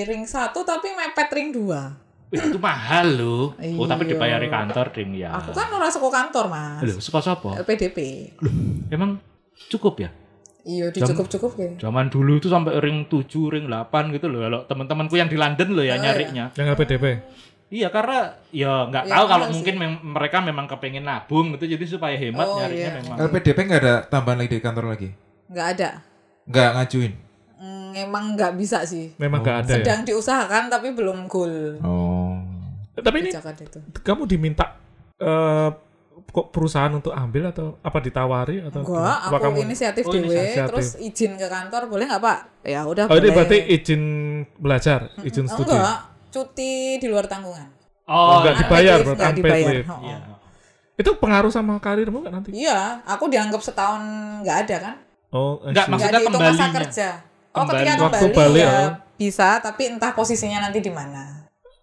[0.03, 2.03] ring 1 tapi mepet ring 2.
[2.33, 3.53] itu mahal loh.
[3.77, 4.17] Oh, tapi Iya.
[4.17, 5.37] dibayari kantor ding ya.
[5.37, 6.81] Aku kan ora saka kantor, Mas.
[6.81, 7.53] Loh, suka sopo?
[7.55, 7.97] PDP.
[8.89, 9.21] Emang
[9.69, 10.09] cukup ya?
[10.63, 11.69] Iya, dicukup-cukup ya.
[11.77, 14.41] Zaman dulu itu sampai ring 7, ring 8 gitu loh.
[14.41, 16.49] Kalau teman-temanku yang di London loh ya nyarinya.
[16.51, 17.05] Yang LPDP.
[17.69, 18.17] Iya karena
[18.49, 22.45] ya nggak Ya, tahu kalau mungkin mem- mereka memang kepengen nabung gitu jadi supaya hemat
[22.45, 22.97] Oh, nyarinya iya.
[22.97, 23.17] memang.
[23.19, 25.09] LPDP nggak ada tambahan lagi di kantor lagi?
[25.49, 25.89] Nggak ada.
[26.43, 27.13] Nggak ngajuin?
[27.57, 29.15] Hmm, emang nggak bisa sih.
[29.15, 29.75] Memang nggak ada ya.
[29.79, 31.79] Sedang diusahakan tapi belum goal.
[31.79, 32.35] Oh.
[32.93, 33.79] Tapi ini itu.
[34.05, 34.77] kamu diminta
[35.17, 35.69] eh,
[36.29, 40.25] kok perusahaan untuk ambil atau apa ditawari atau Enggak, apa aku kamu inisiatif Oh, dewe,
[40.29, 40.69] inisiatif.
[40.69, 42.37] terus izin ke kantor boleh nggak Pak?
[42.65, 43.33] Ya udah Oh ini boleh.
[43.33, 44.03] berarti izin
[44.57, 45.73] belajar, izin studi.
[45.73, 45.97] Enggak,
[46.29, 47.69] cuti di luar tanggungan.
[48.03, 49.73] Oh, Nggak dibayar, berarti nggak unpaid dibayar.
[49.73, 49.87] leave.
[49.87, 50.01] Oh, oh.
[50.03, 50.17] Iya.
[50.93, 52.49] Itu pengaruh sama karirmu nggak nanti?
[52.53, 54.01] Iya, aku dianggap setahun
[54.45, 54.95] nggak ada kan?
[55.33, 55.91] Oh, I Nggak, see.
[55.91, 57.07] Maksudnya Nggak dihitung masa kerja.
[57.49, 57.73] Oh, Kembali.
[57.75, 58.89] ketika Waktu kembali balik, ya oh.
[59.13, 61.23] bisa, tapi entah posisinya nanti di mana.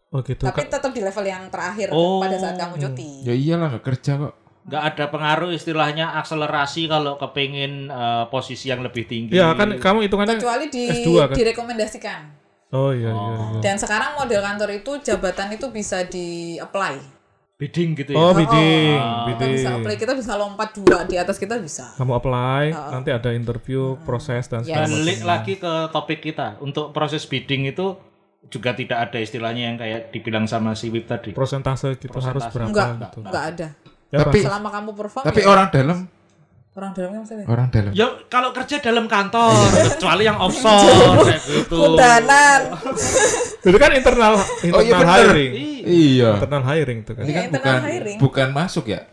[0.08, 0.42] oh gitu.
[0.42, 2.18] Tapi tetap di level yang terakhir Oh.
[2.18, 3.10] pada saat kamu cuti.
[3.22, 4.34] Ya iyalah nggak kerja kok.
[4.60, 9.32] nggak ada pengaruh istilahnya akselerasi kalau kepingin eh, posisi yang lebih tinggi.
[9.32, 11.34] Iya kan kamu hitungannya Kecuali di S2 kan?
[11.34, 12.20] direkomendasikan.
[12.70, 13.60] Oh iya iya iya.
[13.62, 17.19] Dan sekarang model kantor itu jabatan itu bisa di apply.
[17.60, 18.16] Bidding gitu ya.
[18.16, 19.52] Oh bidding, Kita bidding.
[19.52, 21.92] bisa apply, kita bisa lompat dua di atas kita bisa.
[21.94, 24.88] Kamu apply, nanti ada interview, proses dan macam.
[24.88, 26.56] Balik lagi ke topik kita.
[26.58, 28.00] Untuk proses bidding itu
[28.48, 31.36] juga tidak ada istilahnya yang kayak dibilang sama si Wib tadi.
[31.36, 33.20] Persentase gitu harus berapa Enggak, gitu.
[33.20, 33.68] enggak ada.
[34.10, 35.98] Ya, Tapi- Selama kamu perform Tapi ya, orang dalam,
[36.70, 37.46] orang dalamnya maksudnya.
[37.50, 37.90] orang dalam.
[37.92, 39.50] Ya kalau kerja dalam kantor,
[39.98, 41.76] kecuali yang offshore kayak gitu.
[41.76, 42.60] Kudanan.
[43.60, 45.52] Itu kan internal internal Oh iya hiring.
[45.84, 46.30] Iya.
[46.40, 47.22] Internal hiring itu kan.
[47.28, 48.16] Ini kan Iya, bukan hiring.
[48.16, 49.04] bukan masuk ya?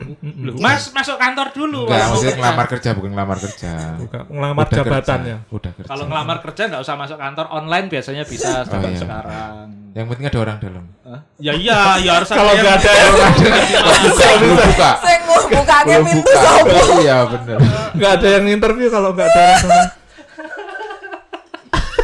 [0.56, 1.82] Mas masuk kantor dulu.
[1.84, 3.72] Enggak, maksudnya ngelamar kerja bukan ngelamar kerja.
[4.00, 5.32] Bukan ngelamar Udah jabatan kerja.
[5.36, 5.38] ya.
[5.52, 5.90] Udah kerja.
[5.92, 9.00] Kalau ngelamar kerja nggak usah masuk kantor online biasanya bisa zaman iya.
[9.04, 9.66] sekarang.
[9.98, 10.86] Yang penting ada orang dalam.
[11.02, 11.22] Hah?
[11.38, 12.92] Ya iya, ya harus Kalau yang- nggak ada
[14.38, 14.90] Belum buka.
[15.02, 16.42] Saya mau bukanya Belum pintu buka.
[16.46, 16.78] sopo.
[17.02, 17.60] Iya benar.
[17.92, 19.88] nggak ada yang interview kalau nggak ada orang dalam.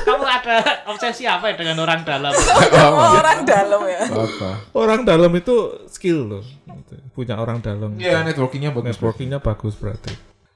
[0.03, 2.33] kamu ada obsesi apa ya dengan orang dalam?
[2.75, 4.01] Oh, orang dalam ya.
[4.03, 4.49] Apa?
[4.73, 5.55] Orang dalam itu
[5.87, 6.43] skill loh.
[6.43, 6.93] Gitu.
[7.13, 7.93] Punya orang dalam.
[7.95, 8.89] Iya networkingnya bagus.
[8.89, 10.11] Networkingnya bagus berarti.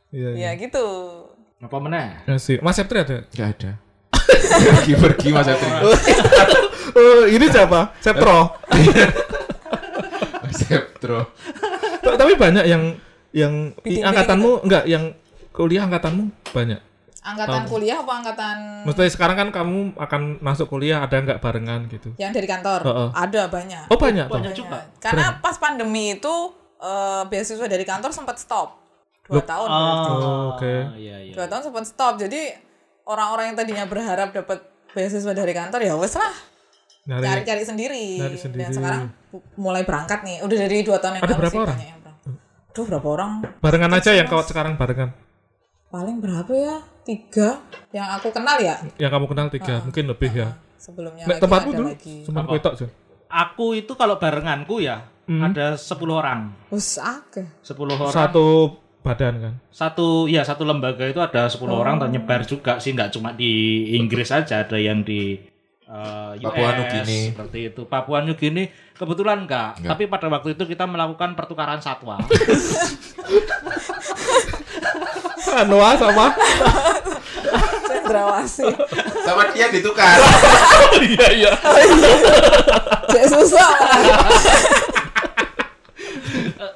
[0.10, 0.50] Iya, iya.
[0.50, 0.86] Ya gitu.
[1.60, 2.17] Apa meneh?
[2.26, 2.58] Ya sih.
[2.60, 3.23] Mas Septri ada?
[3.30, 3.71] Gak ada.
[4.76, 5.69] Pergi pergi Mas Atri.
[6.93, 7.95] Oh, ini siapa?
[8.00, 8.56] Septro.
[10.60, 11.19] Septro.
[12.04, 12.95] Tapi banyak yang
[13.36, 15.12] yang angkatanmu enggak yang
[15.52, 16.80] kuliah angkatanmu banyak.
[17.28, 22.15] Angkatan kuliah apa angkatan Maksudnya sekarang kan kamu akan masuk kuliah ada nggak barengan gitu?
[22.15, 22.88] yang dari kantor?
[22.88, 23.10] Heeh.
[23.12, 23.84] Ada banyak.
[23.91, 24.32] Oh banyak.
[24.32, 24.88] Banyak juga.
[25.04, 26.36] Karena pas pandemi itu
[26.80, 28.80] eh, beasiswa dari kantor sempat stop.
[29.28, 29.67] Dua tahun.
[29.67, 30.12] berarti.
[30.23, 30.73] Oh, oke.
[30.95, 31.34] Iya, iya.
[31.36, 32.15] Dua tahun sempat stop.
[32.15, 32.47] Jadi
[33.04, 34.63] orang-orang yang tadinya berharap dapat
[34.95, 36.32] beasiswa dari kantor ya wes lah
[37.08, 38.06] cari-cari sendiri.
[38.36, 38.62] Sendiri.
[38.67, 39.02] Dan sekarang
[39.56, 40.43] mulai berangkat nih.
[40.43, 41.72] Udah dari dua tahun yang Ada lalu berapa sih orang?
[41.74, 42.32] banyak yang berangkat.
[42.76, 43.32] Duh berapa orang?
[43.58, 45.10] barengan aja yang kau sekarang barengan.
[45.88, 46.76] Paling berapa ya?
[47.08, 47.63] Tiga
[47.96, 48.76] yang aku kenal ya.
[49.00, 50.48] Yang kamu kenal tiga, mungkin lebih ya.
[50.78, 52.15] Sebelumnya Nek lagi tempatmu ada dulu lagi.
[52.28, 52.88] cuma ketok aja.
[53.28, 56.52] Aku itu kalau barenganku ya ada 10 orang.
[56.70, 57.48] Us akeh.
[57.63, 58.12] 10 orang.
[58.12, 59.54] Satu badan kan.
[59.72, 64.28] satu ya satu lembaga itu ada 10 orang ternyebar juga sih nggak cuma di Inggris
[64.28, 65.39] saja ada yang di
[65.88, 67.19] eh, US Papua Nugini.
[67.32, 69.89] seperti itu Papua Nugini kebetulan enggak, Enggak.
[69.95, 72.19] tapi pada waktu itu kita melakukan pertukaran satwa
[75.65, 76.38] Noah sama
[77.88, 78.71] Cendrawasih.
[79.26, 80.15] Sama dia ditukar.
[80.97, 81.52] Iya iya.
[83.10, 83.69] Cek susah.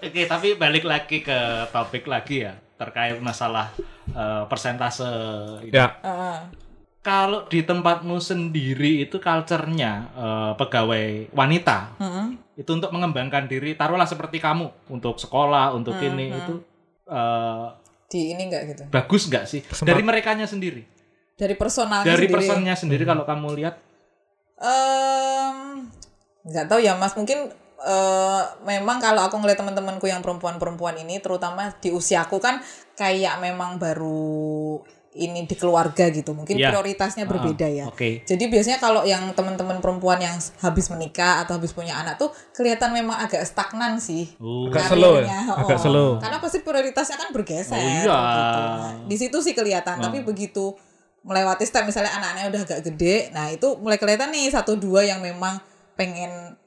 [0.01, 1.39] oke tapi balik lagi ke
[1.71, 3.69] topik lagi ya terkait masalah
[4.11, 5.07] eh, persentase
[5.63, 5.73] ini.
[5.73, 5.93] Ya.
[6.01, 6.37] Heeh.
[7.01, 12.25] Kalau di tempatmu sendiri itu culture-nya eh, pegawai wanita Heeh.
[12.55, 16.53] itu untuk mengembangkan diri taruhlah seperti kamu untuk sekolah untuk ini itu
[17.05, 17.67] eh,
[18.05, 18.83] Di ini enggak gitu.
[18.87, 20.85] bagus nggak sih dari merekanya sendiri
[21.33, 22.35] Dari personalnya dari sendiri.
[22.37, 23.75] personnya sendiri kalau kamu lihat
[24.61, 25.89] Em,
[26.43, 27.49] nggak tahu ya mas mungkin
[27.81, 32.61] eh, memang kalau aku ngeliat teman-temanku yang perempuan-perempuan ini terutama di usiaku kan
[32.93, 34.77] kayak memang baru
[35.11, 36.71] ini di keluarga gitu mungkin Iya.
[36.71, 41.75] prioritasnya berbeda ya oke jadi biasanya kalau yang teman-teman perempuan yang habis menikah atau habis
[41.75, 44.71] punya anak tuh kelihatan memang agak stagnan sih Oh.
[44.71, 45.27] Agak slow ya?
[45.27, 45.83] karirnya, Agak oh.
[45.83, 46.09] slow.
[46.17, 47.75] Karena pasti prioritasnya kan bergeser.
[47.75, 47.99] Oh, iya.
[48.01, 48.61] gitu.
[48.63, 49.99] Nah, di situ sih kelihatan.
[49.99, 50.73] Tapi begitu
[51.21, 55.21] melewati step misalnya anak-anaknya udah agak gede, nah itu mulai kelihatan nih satu dua yang
[55.21, 55.61] memang
[55.93, 56.57] pengen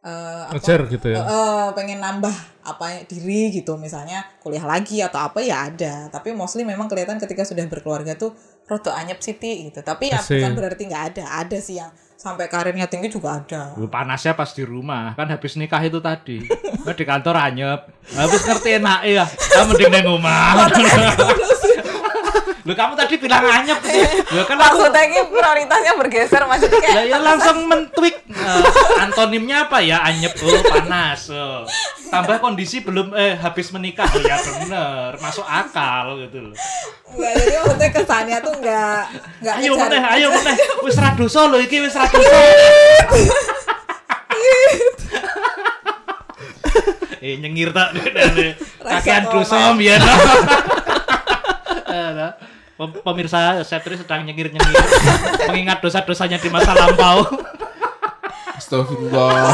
[0.00, 1.20] eh, apa, Ngejar gitu ya.
[1.22, 6.08] eh, pengen nambah apa diri gitu misalnya kuliah lagi atau apa ya ada.
[6.08, 8.32] Tapi mostly memang kelihatan ketika sudah berkeluarga tuh
[8.64, 9.80] roto anyep siti gitu.
[9.84, 10.40] Tapi ya Asik.
[10.40, 11.24] bukan berarti nggak ada.
[11.44, 13.72] Ada sih yang sampai karirnya tinggi juga ada.
[13.80, 16.44] Lu panasnya pas di rumah kan habis nikah itu tadi
[16.90, 17.80] di kantor anyep
[18.12, 20.68] habis ngerti enak ya kamu mending neng rumah
[22.70, 23.98] lu kamu tadi bilang anyep sih.
[24.38, 28.62] Ya kan aku ini prioritasnya bergeser maksudnya kayak ya, ya langsung mentweak Eh,
[29.02, 29.98] antonimnya apa ya?
[30.06, 31.66] Anyep oh panas oh.
[32.14, 34.06] tambah kondisi belum eh habis menikah.
[34.06, 35.18] Oh ya bener.
[35.18, 36.54] Masuk akal gitu loh.
[37.10, 39.02] Enggak, jadi maksudnya kesannya tuh enggak
[39.42, 40.56] enggak ayo meneh ayo meneh.
[40.86, 42.38] Wis ra dosa lho iki wis ra dosa.
[47.20, 47.92] Eh nyengir tak
[48.80, 50.00] kakean dosa mbiyen.
[51.90, 52.30] Eh, nah.
[52.80, 54.72] Pemirsa, Setri sedang nyengir-nyengir
[55.52, 57.28] mengingat dosa-dosanya di masa lampau.
[58.56, 59.52] Astagfirullah.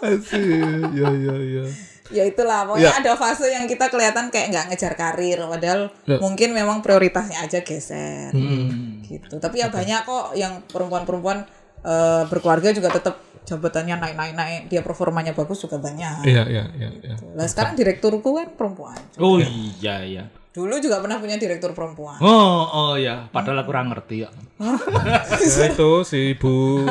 [0.00, 0.88] Asik.
[0.96, 1.64] Ya ya ya.
[2.10, 2.98] Ya itulah, pokoknya Ya.
[2.98, 6.18] ada fase yang kita kelihatan kayak nggak ngejar karir, padahal Ya.
[6.18, 8.34] mungkin memang prioritasnya aja geser.
[8.34, 8.98] Hmm.
[9.06, 9.38] Gitu.
[9.38, 11.46] Tapi ya banyak kok yang perempuan-perempuan
[11.80, 16.28] eh, berkeluarga juga tetap jabatannya naik-naik-naik, dia performanya bagus juga banyak.
[16.28, 16.88] Iya iya iya.
[16.92, 17.14] iya.
[17.32, 19.00] Lah sekarang direkturku kan perempuan.
[19.16, 20.24] Oh iya iya.
[20.50, 22.18] Dulu juga pernah punya direktur perempuan.
[22.18, 24.30] Oh oh ya, padahal aku kurang ngerti ya.
[24.58, 26.84] Ya, itu si Ibu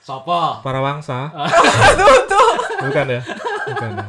[0.00, 0.64] Sopo?
[0.64, 1.28] Parawangsa.
[2.00, 2.48] tuh tuh.
[2.88, 3.20] Bukan ya?
[3.68, 4.06] Bukan ya.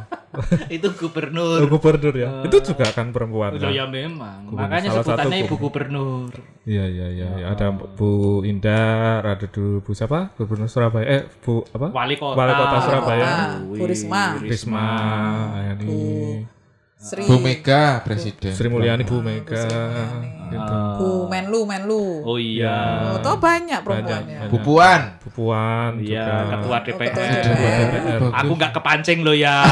[0.72, 1.60] Itu Oh, gubernur.
[1.68, 2.40] gubernur ya.
[2.40, 3.52] Itu juga kan perempuan.
[3.52, 3.68] Oh, kan?
[3.68, 4.48] ya memang.
[4.48, 6.30] Gubernur, Makanya salah satu sebutannya ibu gubernur.
[6.32, 6.64] gubernur.
[6.64, 7.28] Iya iya iya.
[7.36, 7.46] iya.
[7.52, 10.32] Ada Bu Indar, ada dulu Bu siapa?
[10.40, 11.04] Gubernur Surabaya.
[11.04, 11.92] Eh Bu apa?
[11.92, 12.32] Wali kota.
[12.32, 13.32] Wali kota Surabaya.
[13.60, 14.24] Bu Risma.
[14.40, 14.86] Risma.
[15.68, 16.46] Ya, ini.
[17.00, 18.52] Sri Bu Mega presiden.
[18.52, 19.64] Sri Mulyani Bu Mega
[20.52, 20.76] gitu.
[21.00, 22.20] Bu Menlu Menlu.
[22.28, 23.16] Oh iya.
[23.16, 24.36] Oh, toh banyak perempuannya.
[24.44, 24.52] Banyak.
[24.52, 25.00] Bu Puan.
[25.24, 26.44] Bu Puan Iya, juga.
[26.60, 27.40] ketua Oh, ketua DPR.
[27.40, 28.20] DPR.
[28.44, 29.64] Aku nggak kepancing lo ya.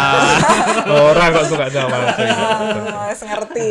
[1.13, 2.01] Orang kok suka jawab.
[2.17, 3.69] Ah, wis ngerti.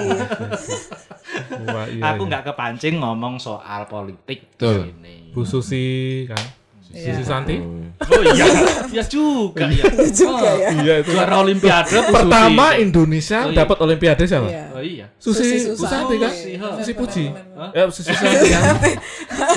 [1.66, 2.30] Wah, iya, Aku iya.
[2.30, 4.94] nggak kepancing ngomong soal politik Betul.
[4.94, 5.34] ini.
[5.34, 6.46] Bu Susi kan.
[6.94, 7.14] Iya.
[7.14, 7.58] Susi Santi.
[7.98, 8.46] Oh iya,
[8.94, 9.84] ya juga ya.
[10.14, 10.70] juga ya.
[10.72, 11.12] Iya itu.
[11.12, 12.78] Juara Olimpiade Pertama.
[12.78, 13.58] Indonesia Oh, iya.
[13.66, 14.48] dapat Olimpiade siapa?
[14.48, 14.64] Iya.
[14.72, 15.06] Oh iya.
[15.18, 16.16] Susi, Susanti.
[16.16, 16.32] Santi kan?
[16.80, 17.26] Susi, Puji.
[17.74, 18.64] Ya, Susi Santi kan?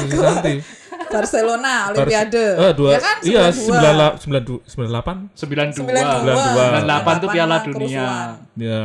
[0.01, 0.55] Susi Santi.
[1.11, 2.45] Barcelona Olimpiade.
[2.55, 3.16] Eh, dua, ya kan?
[3.22, 4.14] iya, 92.
[4.24, 5.35] 92, 98.
[5.37, 5.85] 92.
[5.85, 6.87] 92.
[6.87, 8.09] 98 tuh Piala Dunia.
[8.57, 8.85] Ya.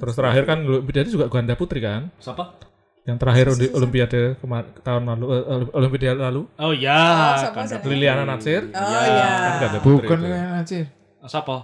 [0.00, 2.12] Terus terakhir kan Olimpiade juga ganda putri kan?
[2.20, 2.69] Siapa?
[3.00, 5.42] Yang terakhir di Olimpiade kemar- tahun lalu eh,
[5.72, 7.00] Olimpiade lalu Oh iya.
[7.00, 7.88] Oh, siapa ganda sih?
[7.88, 9.00] Liliana Natsir Oh Iya.
[9.02, 9.26] iya.
[9.26, 10.06] kan ganda putri.
[10.06, 10.84] Bukan kan anjir.
[11.22, 11.56] Siapa?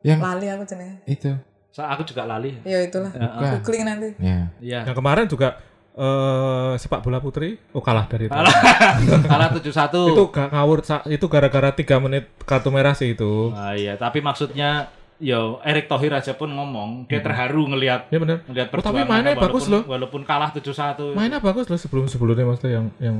[0.00, 0.94] Yang Lali aku jenenge.
[1.04, 1.30] itu.
[1.70, 2.54] Sa- Aku juga lali.
[2.62, 3.10] Ya itulah.
[3.10, 3.60] Bukan.
[3.60, 4.08] Googling nanti.
[4.18, 4.50] Ya.
[4.58, 4.80] Iya.
[4.84, 5.48] Yang kemarin juga
[5.92, 8.32] eh sepak bola putri oh kalah dari itu.
[8.32, 8.54] Kalah.
[9.30, 9.90] Kalah 7-1.
[9.90, 13.50] Itu gak ngawur itu gara-gara 3 menit kartu merah sih itu.
[13.52, 14.86] Ah, iya, tapi maksudnya
[15.20, 18.40] yo Erick Thohir aja pun ngomong dia terharu ngelihat Ya benar.
[18.42, 19.82] ngelihat Oh, tapi mainnya walaupun, bagus loh.
[19.84, 21.12] Walaupun kalah 7-1.
[21.12, 23.16] Mainnya bagus loh sebelum-sebelumnya maksudnya yang yang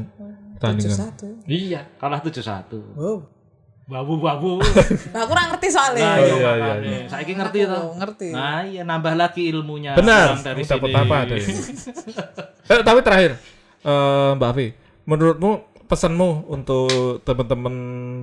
[0.55, 0.97] pertandingan.
[1.13, 1.45] 71.
[1.47, 2.73] Iya, kalah 7-1.
[2.95, 3.19] Wow.
[3.85, 4.63] Babu-babu.
[5.11, 6.05] Nah, aku kurang ngerti soalnya.
[6.05, 7.91] Nah, Oh, iya, iya, iya, Saiki ngerti toh.
[7.93, 8.29] ngerti.
[8.31, 9.93] Nah, iya nambah lagi ilmunya.
[9.93, 10.39] Benar.
[10.39, 10.95] dari Dapat sini.
[10.97, 11.53] apa ada ini?
[12.65, 13.31] eh, tapi terakhir
[13.83, 14.67] eh, Mbak Afi,
[15.05, 15.53] menurutmu
[15.91, 16.87] pesanmu untuk
[17.27, 17.75] teman-teman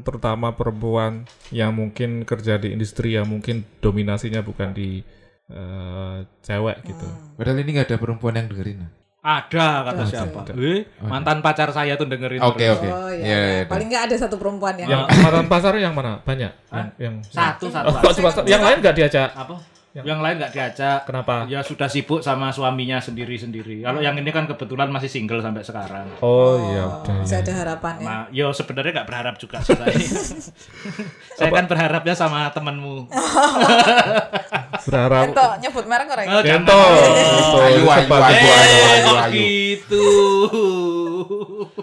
[0.01, 5.03] terutama perempuan yang mungkin kerja di industri yang mungkin dominasinya bukan di
[5.47, 7.07] eh, cewek gitu.
[7.36, 8.88] Padahal ini nggak ada perempuan yang dengerin.
[9.20, 10.39] Ada kata siapa?
[10.55, 12.39] Eh, mantan pacar saya tuh dengerin.
[12.39, 12.80] Oke terus.
[12.80, 12.88] oke.
[12.88, 13.28] Oh Iya, iya.
[13.28, 13.63] iya, iya.
[13.68, 16.24] Paling nggak ada satu perempuan yang Yang kemarin pasar yang mana?
[16.24, 16.51] Banyak.
[16.72, 17.91] Yang, yang Satu satu.
[17.91, 18.47] Oh, kok cuma satu?
[18.47, 19.36] yang lain nggak diajak?
[19.36, 19.59] Apa?
[20.03, 20.99] Yang lain nggak diajak.
[21.07, 21.47] Kenapa?
[21.47, 23.81] Ya sudah sibuk sama suaminya sendiri-sendiri.
[23.81, 26.05] Kalau yang ini kan kebetulan masih single sampai sekarang.
[26.21, 27.23] Oh iya udah.
[27.23, 28.05] bisa ada harapannya.
[28.05, 29.89] Nah, yo sebenarnya nggak berharap juga sih saya.
[31.39, 33.07] saya kan berharapnya sama temenmu.
[34.87, 36.41] Berharap Ento nyebut merek orang Oh.
[36.43, 36.79] Gitu,
[37.67, 40.07] Ayu, ayu, ayu, ayu, Eh, ayu, gitu.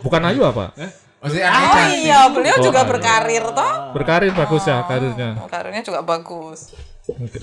[0.00, 0.72] Bukan Ayu apa?
[1.20, 3.74] Maksudnya Oh iya, beliau juga Oh, berkarir toh.
[3.96, 5.40] Berkarir bagus ya karirnya.
[5.40, 6.76] Oh, karirnya juga bagus.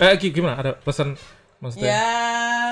[0.01, 0.57] Eh gimana?
[0.57, 1.13] Ada pesan
[1.61, 1.93] maksudnya?
[1.93, 2.07] Ya.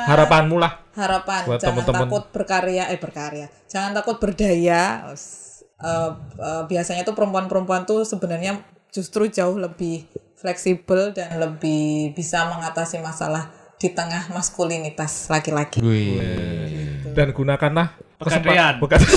[0.09, 0.81] Harapanmu lah.
[0.99, 2.07] harapan Buat jangan temen-temen.
[2.11, 5.07] takut berkarya eh berkarya jangan takut berdaya
[5.79, 8.59] eh, eh, biasanya tuh perempuan-perempuan tuh sebenarnya
[8.91, 10.03] justru jauh lebih
[10.35, 13.47] fleksibel dan lebih bisa mengatasi masalah
[13.79, 16.19] di tengah maskulinitas laki-laki Wih.
[17.15, 18.75] Dan gunakanlah Pegadaian.
[18.83, 18.99] Bukan.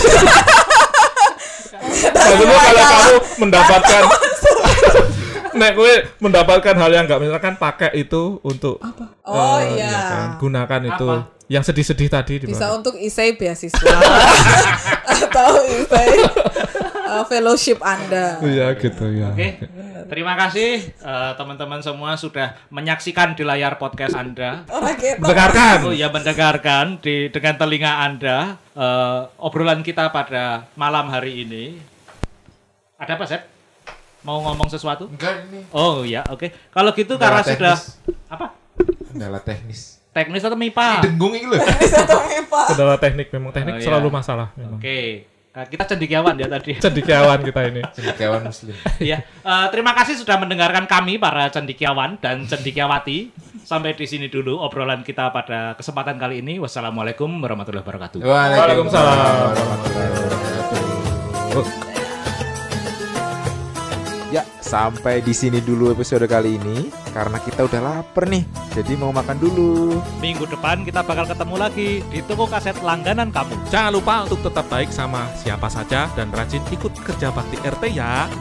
[2.22, 4.02] Maksudnya kalau kamu mendapatkan
[5.52, 10.80] Nek gue mendapatkan hal yang nggak misalkan pakai itu untuk oh eh, iya kan, gunakan
[10.88, 11.28] itu Apa?
[11.52, 13.76] yang sedih-sedih tadi di bisa untuk isai beasiswa
[15.28, 16.24] atau isai
[16.88, 19.36] eh, fellowship anda Iya gitu ya.
[19.36, 19.60] Oke,
[20.08, 24.64] terima kasih eh, teman-teman semua sudah menyaksikan di layar podcast Anda.
[24.96, 25.76] kita Mendengarkan.
[25.84, 31.76] Oh ya mendengarkan di dengan telinga Anda eh, obrolan kita pada malam hari ini.
[32.96, 33.51] Ada apa, Sep?
[34.22, 35.10] Mau ngomong sesuatu?
[35.10, 35.66] Enggak ini.
[35.70, 36.46] Oh ya, oke.
[36.70, 37.82] Kalau gitu Kendala karena sudah teknis.
[38.26, 38.46] apa?
[39.04, 39.80] Kendala teknis.
[40.08, 41.02] Teknis atau MIPA?
[41.02, 41.58] Dengung ini loh.
[41.96, 43.86] satu mipa Kendala teknik memang teknik Oh, iya.
[43.88, 44.78] selalu masalah memang.
[44.78, 45.26] Oke.
[45.52, 46.72] Nah, kita cendekiawan ya tadi.
[46.78, 47.80] Cendikiawan kita ini.
[47.96, 48.72] Cendekiawan muslim.
[49.02, 49.18] Iya.
[49.24, 53.32] Eh, terima kasih sudah mendengarkan kami para cendikiawan dan cendikiawati.
[53.62, 56.56] Sampai di sini dulu obrolan kita pada kesempatan kali ini.
[56.56, 58.18] Wassalamualaikum warahmatullahi wabarakatuh.
[58.20, 59.16] Waalaikumsalam.
[59.16, 61.52] warahmatullahi wabarakatuh.
[61.52, 61.91] Oh,
[64.72, 68.40] sampai di sini dulu episode kali ini karena kita udah lapar nih.
[68.72, 70.00] Jadi mau makan dulu.
[70.24, 73.52] Minggu depan kita bakal ketemu lagi di toko kaset langganan kamu.
[73.68, 78.32] Jangan lupa untuk tetap baik sama siapa saja dan rajin ikut kerja bakti RT ya.